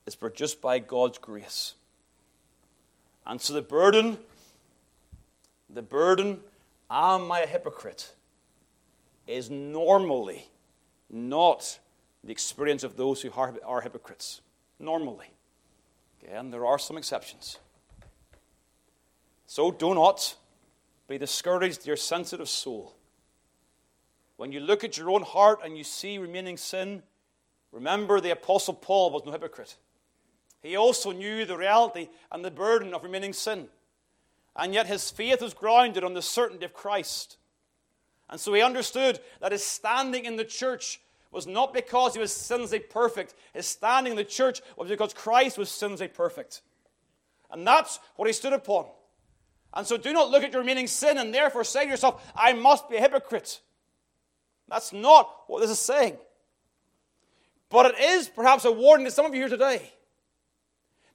is 0.05 0.15
produced 0.15 0.61
by 0.61 0.80
God's 0.80 1.17
grace. 1.17 1.75
And 3.25 3.41
so 3.41 3.53
the 3.53 3.61
burden, 3.61 4.17
the 5.69 5.82
burden 5.82 6.39
am 6.89 7.32
I 7.32 7.41
a 7.41 7.47
hypocrite? 7.47 8.13
is 9.30 9.49
normally 9.49 10.49
not 11.09 11.80
the 12.23 12.32
experience 12.32 12.84
of 12.84 12.97
those 12.97 13.21
who 13.21 13.32
are 13.32 13.82
hypocrites. 13.82 14.41
Normally. 14.80 15.27
Again, 16.21 16.49
there 16.51 16.65
are 16.65 16.80
some 16.80 16.97
exceptions. 16.97 17.59
So 19.49 19.71
do 19.71 19.95
not 19.95 20.35
be 21.07 21.17
discouraged, 21.17 21.87
your 21.87 21.95
sensitive 21.95 22.47
soul. 22.47 22.95
When 24.37 24.51
you 24.51 24.59
look 24.59 24.83
at 24.83 24.95
your 24.95 25.09
own 25.09 25.23
heart 25.23 25.61
and 25.63 25.75
you 25.75 25.83
see 25.83 26.19
remaining 26.19 26.55
sin, 26.55 27.01
remember 27.71 28.21
the 28.21 28.29
Apostle 28.29 28.75
Paul 28.75 29.09
was 29.09 29.23
no 29.25 29.31
hypocrite. 29.31 29.75
He 30.61 30.75
also 30.75 31.11
knew 31.11 31.45
the 31.45 31.57
reality 31.57 32.09
and 32.31 32.45
the 32.45 32.51
burden 32.51 32.93
of 32.93 33.01
remaining 33.01 33.33
sin 33.33 33.69
and 34.55 34.71
yet 34.71 34.85
his 34.85 35.09
faith 35.09 35.41
was 35.41 35.55
grounded 35.55 36.03
on 36.03 36.13
the 36.13 36.21
certainty 36.21 36.63
of 36.63 36.73
Christ. 36.75 37.37
And 38.29 38.39
so 38.39 38.53
he 38.53 38.61
understood 38.61 39.19
that 39.41 39.51
his 39.51 39.65
standing 39.65 40.25
in 40.25 40.35
the 40.35 40.45
church 40.45 41.01
was 41.31 41.47
not 41.47 41.73
because 41.73 42.13
he 42.13 42.19
was 42.19 42.31
sinlessly 42.31 42.87
perfect. 42.87 43.33
His 43.51 43.65
standing 43.65 44.11
in 44.11 44.17
the 44.17 44.23
church 44.23 44.61
was 44.77 44.89
because 44.89 45.15
Christ 45.15 45.57
was 45.57 45.69
sinlessly 45.69 46.13
perfect. 46.13 46.61
And 47.49 47.65
that's 47.65 47.99
what 48.15 48.27
he 48.27 48.33
stood 48.33 48.53
upon. 48.53 48.85
And 49.74 49.86
so 49.86 49.97
do 49.97 50.13
not 50.13 50.30
look 50.30 50.43
at 50.43 50.51
your 50.51 50.61
remaining 50.61 50.88
sin 50.88 51.17
and 51.17 51.34
therefore 51.34 51.63
say 51.63 51.84
to 51.84 51.89
yourself, 51.89 52.32
I 52.36 52.53
must 52.53 52.89
be 52.89 52.97
a 52.97 53.01
hypocrite. 53.01 53.61
That's 54.67 54.93
not 54.93 55.30
what 55.47 55.61
this 55.61 55.70
is 55.70 55.80
saying. 55.80 56.17
But 57.70 57.93
it 57.93 57.99
is 57.99 58.30
perhaps 58.30 58.65
a 58.65 58.72
warning 58.72 59.05
to 59.05 59.11
some 59.11 59.26
of 59.26 59.34
you 59.34 59.41
here 59.41 59.49
today. 59.49 59.91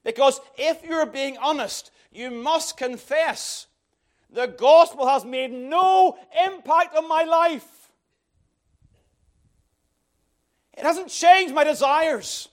Because 0.05 0.41
if 0.57 0.85
you're 0.85 1.07
being 1.07 1.37
honest, 1.39 1.91
you 2.13 2.31
must 2.31 2.77
confess 2.77 3.67
the 4.31 4.47
gospel 4.47 5.07
has 5.07 5.25
made 5.25 5.53
no 5.53 6.19
impact 6.47 6.97
on 6.97 7.09
my 7.09 7.25
life. 7.25 7.91
It 10.77 10.85
hasn't 10.85 11.09
changed 11.09 11.55
my 11.55 11.65
desires. 11.65 12.49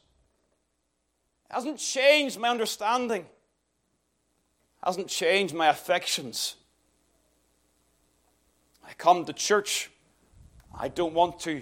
It 1.49 1.53
hasn't 1.53 1.79
changed 1.79 2.39
my 2.39 2.49
understanding. 2.49 3.25
Hasn't 4.83 5.07
changed 5.07 5.53
my 5.53 5.67
affections. 5.67 6.55
I 8.87 8.93
come 8.93 9.25
to 9.25 9.33
church. 9.33 9.91
I 10.77 10.87
don't 10.87 11.13
want 11.13 11.39
to 11.41 11.61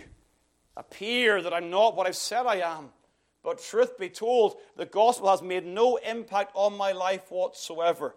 appear 0.78 1.42
that 1.42 1.54
I'm 1.54 1.70
not 1.70 1.96
what 1.96 2.08
I've 2.08 2.16
said 2.16 2.46
I 2.46 2.58
am. 2.58 2.90
But 3.44 3.62
truth 3.62 3.98
be 3.98 4.10
told, 4.10 4.58
the 4.76 4.86
gospel 4.86 5.30
has 5.30 5.42
made 5.42 5.66
no 5.66 5.98
impact 5.98 6.52
on 6.56 6.78
my 6.78 6.92
life 6.92 7.32
whatsoever. 7.32 8.16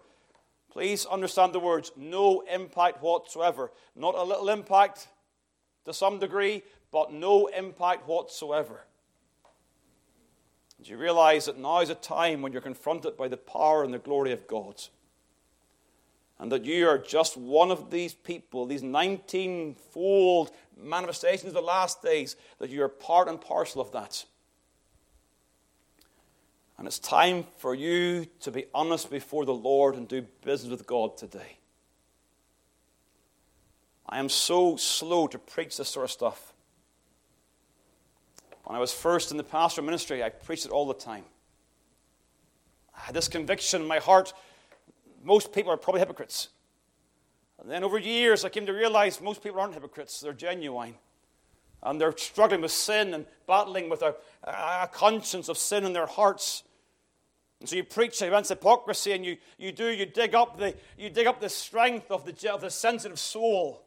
Please 0.71 1.05
understand 1.05 1.53
the 1.53 1.59
words 1.59 1.91
no 1.95 2.41
impact 2.41 3.01
whatsoever. 3.01 3.71
Not 3.95 4.15
a 4.15 4.23
little 4.23 4.49
impact 4.49 5.07
to 5.85 5.93
some 5.93 6.19
degree, 6.19 6.63
but 6.91 7.13
no 7.13 7.47
impact 7.47 8.07
whatsoever. 8.07 8.85
Do 10.83 10.91
you 10.91 10.97
realize 10.97 11.45
that 11.45 11.57
now 11.57 11.79
is 11.79 11.89
a 11.89 11.95
time 11.95 12.41
when 12.41 12.51
you're 12.51 12.61
confronted 12.61 13.15
by 13.15 13.29
the 13.29 13.37
power 13.37 13.83
and 13.83 13.93
the 13.93 13.99
glory 13.99 14.33
of 14.33 14.47
God? 14.47 14.81
And 16.39 16.51
that 16.51 16.65
you 16.65 16.87
are 16.89 16.97
just 16.97 17.37
one 17.37 17.71
of 17.71 17.89
these 17.89 18.13
people, 18.13 18.65
these 18.65 18.83
19 18.83 19.75
fold 19.91 20.51
manifestations 20.77 21.49
of 21.49 21.53
the 21.53 21.61
last 21.61 22.01
days, 22.01 22.35
that 22.59 22.69
you 22.69 22.83
are 22.83 22.89
part 22.89 23.29
and 23.29 23.39
parcel 23.39 23.81
of 23.81 23.91
that. 23.93 24.25
And 26.77 26.85
it's 26.85 26.99
time 26.99 27.45
for 27.57 27.73
you 27.73 28.25
to 28.41 28.51
be 28.51 28.65
honest 28.73 29.09
before 29.09 29.45
the 29.45 29.53
Lord 29.53 29.95
and 29.95 30.07
do 30.07 30.23
business 30.43 30.71
with 30.71 30.85
God 30.85 31.17
today. 31.17 31.59
I 34.09 34.19
am 34.19 34.27
so 34.27 34.75
slow 34.75 35.27
to 35.27 35.39
preach 35.39 35.77
this 35.77 35.89
sort 35.89 36.03
of 36.03 36.11
stuff. 36.11 36.52
When 38.63 38.75
I 38.75 38.79
was 38.79 38.93
first 38.93 39.31
in 39.31 39.37
the 39.37 39.43
pastoral 39.43 39.85
ministry, 39.85 40.23
I 40.23 40.29
preached 40.29 40.65
it 40.65 40.71
all 40.71 40.85
the 40.85 40.93
time. 40.93 41.23
I 42.95 43.01
had 43.01 43.15
this 43.15 43.27
conviction 43.27 43.81
in 43.81 43.87
my 43.87 43.99
heart 43.99 44.33
most 45.23 45.53
people 45.53 45.71
are 45.71 45.77
probably 45.77 45.99
hypocrites. 45.99 46.49
And 47.59 47.71
then 47.71 47.83
over 47.83 47.97
years, 47.97 48.43
I 48.43 48.49
came 48.49 48.65
to 48.65 48.73
realize 48.73 49.21
most 49.21 49.41
people 49.41 49.59
aren't 49.59 49.73
hypocrites, 49.73 50.19
they're 50.19 50.33
genuine. 50.33 50.95
And 51.81 51.99
they're 51.99 52.15
struggling 52.15 52.61
with 52.61 52.71
sin 52.71 53.13
and 53.13 53.25
battling 53.45 53.89
with 53.89 54.01
a, 54.01 54.15
a 54.43 54.89
conscience 54.91 55.49
of 55.49 55.57
sin 55.57 55.85
in 55.85 55.91
their 55.91 56.05
hearts. 56.05 56.63
And 57.59 57.67
so 57.67 57.75
you 57.75 57.83
preach 57.83 58.21
against 58.21 58.49
hypocrisy 58.49 59.11
and 59.11 59.25
you, 59.25 59.37
you 59.57 59.73
do, 59.73 59.89
you 59.89 60.05
dig 60.05 60.33
up 60.33 60.57
the, 60.57 60.75
you 60.97 61.09
dig 61.09 61.27
up 61.27 61.41
the 61.41 61.49
strength 61.49 62.09
of 62.09 62.25
the, 62.25 62.53
of 62.53 62.61
the 62.61 62.69
sensitive 62.69 63.19
soul. 63.19 63.83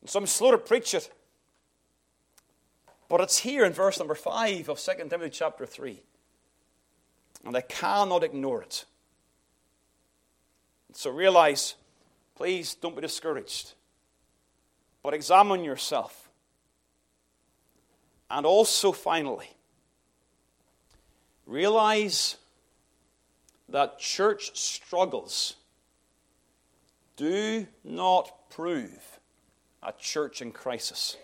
And 0.00 0.10
so 0.10 0.20
I'm 0.20 0.26
slow 0.26 0.52
to 0.52 0.58
preach 0.58 0.94
it. 0.94 1.12
But 3.08 3.20
it's 3.22 3.38
here 3.38 3.64
in 3.64 3.72
verse 3.72 3.98
number 3.98 4.14
5 4.14 4.68
of 4.68 4.78
2 4.78 4.92
Timothy 5.08 5.30
chapter 5.30 5.64
3. 5.64 6.02
And 7.44 7.56
I 7.56 7.62
cannot 7.62 8.22
ignore 8.22 8.62
it. 8.62 8.84
So 10.92 11.10
realize, 11.10 11.74
please 12.34 12.74
don't 12.74 12.94
be 12.94 13.02
discouraged, 13.02 13.72
but 15.02 15.14
examine 15.14 15.64
yourself. 15.64 16.28
And 18.30 18.44
also, 18.44 18.92
finally, 18.92 19.48
realize 21.46 22.36
that 23.68 23.98
church 23.98 24.56
struggles 24.58 25.56
do 27.16 27.66
not 27.84 28.50
prove 28.50 29.18
a 29.82 29.92
church 29.98 30.42
in 30.42 30.52
crisis. 30.52 31.16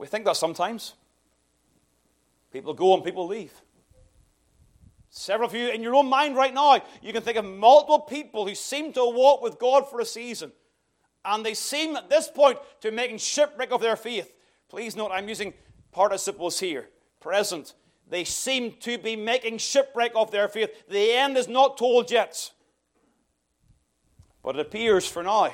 We 0.00 0.06
think 0.06 0.24
that 0.24 0.36
sometimes. 0.36 0.94
People 2.50 2.72
go 2.72 2.94
and 2.94 3.04
people 3.04 3.26
leave. 3.26 3.52
Several 5.10 5.46
of 5.46 5.54
you 5.54 5.68
in 5.68 5.82
your 5.82 5.94
own 5.94 6.08
mind 6.08 6.36
right 6.36 6.54
now, 6.54 6.80
you 7.02 7.12
can 7.12 7.22
think 7.22 7.36
of 7.36 7.44
multiple 7.44 8.00
people 8.00 8.48
who 8.48 8.54
seem 8.54 8.94
to 8.94 9.04
walk 9.04 9.42
with 9.42 9.58
God 9.58 9.90
for 9.90 10.00
a 10.00 10.06
season. 10.06 10.52
And 11.22 11.44
they 11.44 11.52
seem 11.52 11.96
at 11.96 12.08
this 12.08 12.28
point 12.28 12.58
to 12.80 12.88
be 12.88 12.96
making 12.96 13.18
shipwreck 13.18 13.72
of 13.72 13.82
their 13.82 13.94
faith. 13.94 14.32
Please 14.70 14.96
note, 14.96 15.10
I'm 15.12 15.28
using 15.28 15.52
participles 15.92 16.58
here, 16.58 16.88
present. 17.20 17.74
They 18.08 18.24
seem 18.24 18.72
to 18.80 18.96
be 18.96 19.16
making 19.16 19.58
shipwreck 19.58 20.12
of 20.14 20.30
their 20.30 20.48
faith. 20.48 20.70
The 20.88 21.12
end 21.12 21.36
is 21.36 21.46
not 21.46 21.76
told 21.76 22.10
yet. 22.10 22.52
But 24.42 24.56
it 24.56 24.62
appears 24.62 25.06
for 25.06 25.22
now 25.22 25.52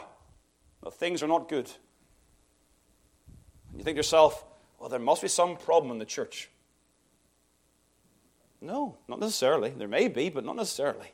that 0.84 0.94
things 0.94 1.24
are 1.24 1.28
not 1.28 1.48
good. 1.48 1.68
You 3.76 3.84
think 3.84 3.96
to 3.96 3.98
yourself, 3.98 4.44
well, 4.78 4.88
there 4.88 4.98
must 4.98 5.22
be 5.22 5.28
some 5.28 5.56
problem 5.56 5.92
in 5.92 5.98
the 5.98 6.04
church. 6.04 6.48
No, 8.60 8.96
not 9.06 9.20
necessarily. 9.20 9.70
There 9.70 9.88
may 9.88 10.08
be, 10.08 10.28
but 10.30 10.44
not 10.44 10.56
necessarily. 10.56 11.12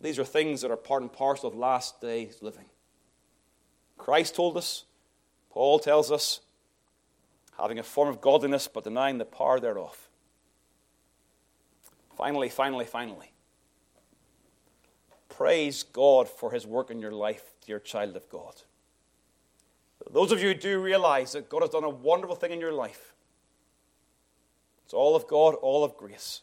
These 0.00 0.18
are 0.18 0.24
things 0.24 0.60
that 0.60 0.70
are 0.70 0.76
part 0.76 1.02
and 1.02 1.12
parcel 1.12 1.48
of 1.48 1.56
last 1.56 2.00
days 2.00 2.38
living. 2.40 2.66
Christ 3.96 4.34
told 4.34 4.56
us, 4.56 4.84
Paul 5.50 5.78
tells 5.78 6.12
us, 6.12 6.40
having 7.58 7.78
a 7.78 7.82
form 7.82 8.08
of 8.08 8.20
godliness 8.20 8.68
but 8.68 8.84
denying 8.84 9.18
the 9.18 9.24
power 9.24 9.58
thereof. 9.58 10.08
Finally, 12.16 12.48
finally, 12.48 12.84
finally. 12.84 13.32
Praise 15.28 15.82
God 15.82 16.28
for 16.28 16.52
his 16.52 16.66
work 16.66 16.90
in 16.90 17.00
your 17.00 17.12
life, 17.12 17.54
dear 17.64 17.78
child 17.78 18.16
of 18.16 18.28
God. 18.28 18.62
Those 20.10 20.32
of 20.32 20.40
you 20.40 20.48
who 20.48 20.54
do 20.54 20.80
realize 20.80 21.32
that 21.32 21.48
God 21.48 21.62
has 21.62 21.70
done 21.70 21.84
a 21.84 21.88
wonderful 21.88 22.36
thing 22.36 22.52
in 22.52 22.60
your 22.60 22.72
life, 22.72 23.14
it's 24.84 24.94
all 24.94 25.14
of 25.14 25.26
God, 25.26 25.54
all 25.54 25.84
of 25.84 25.96
grace. 25.96 26.40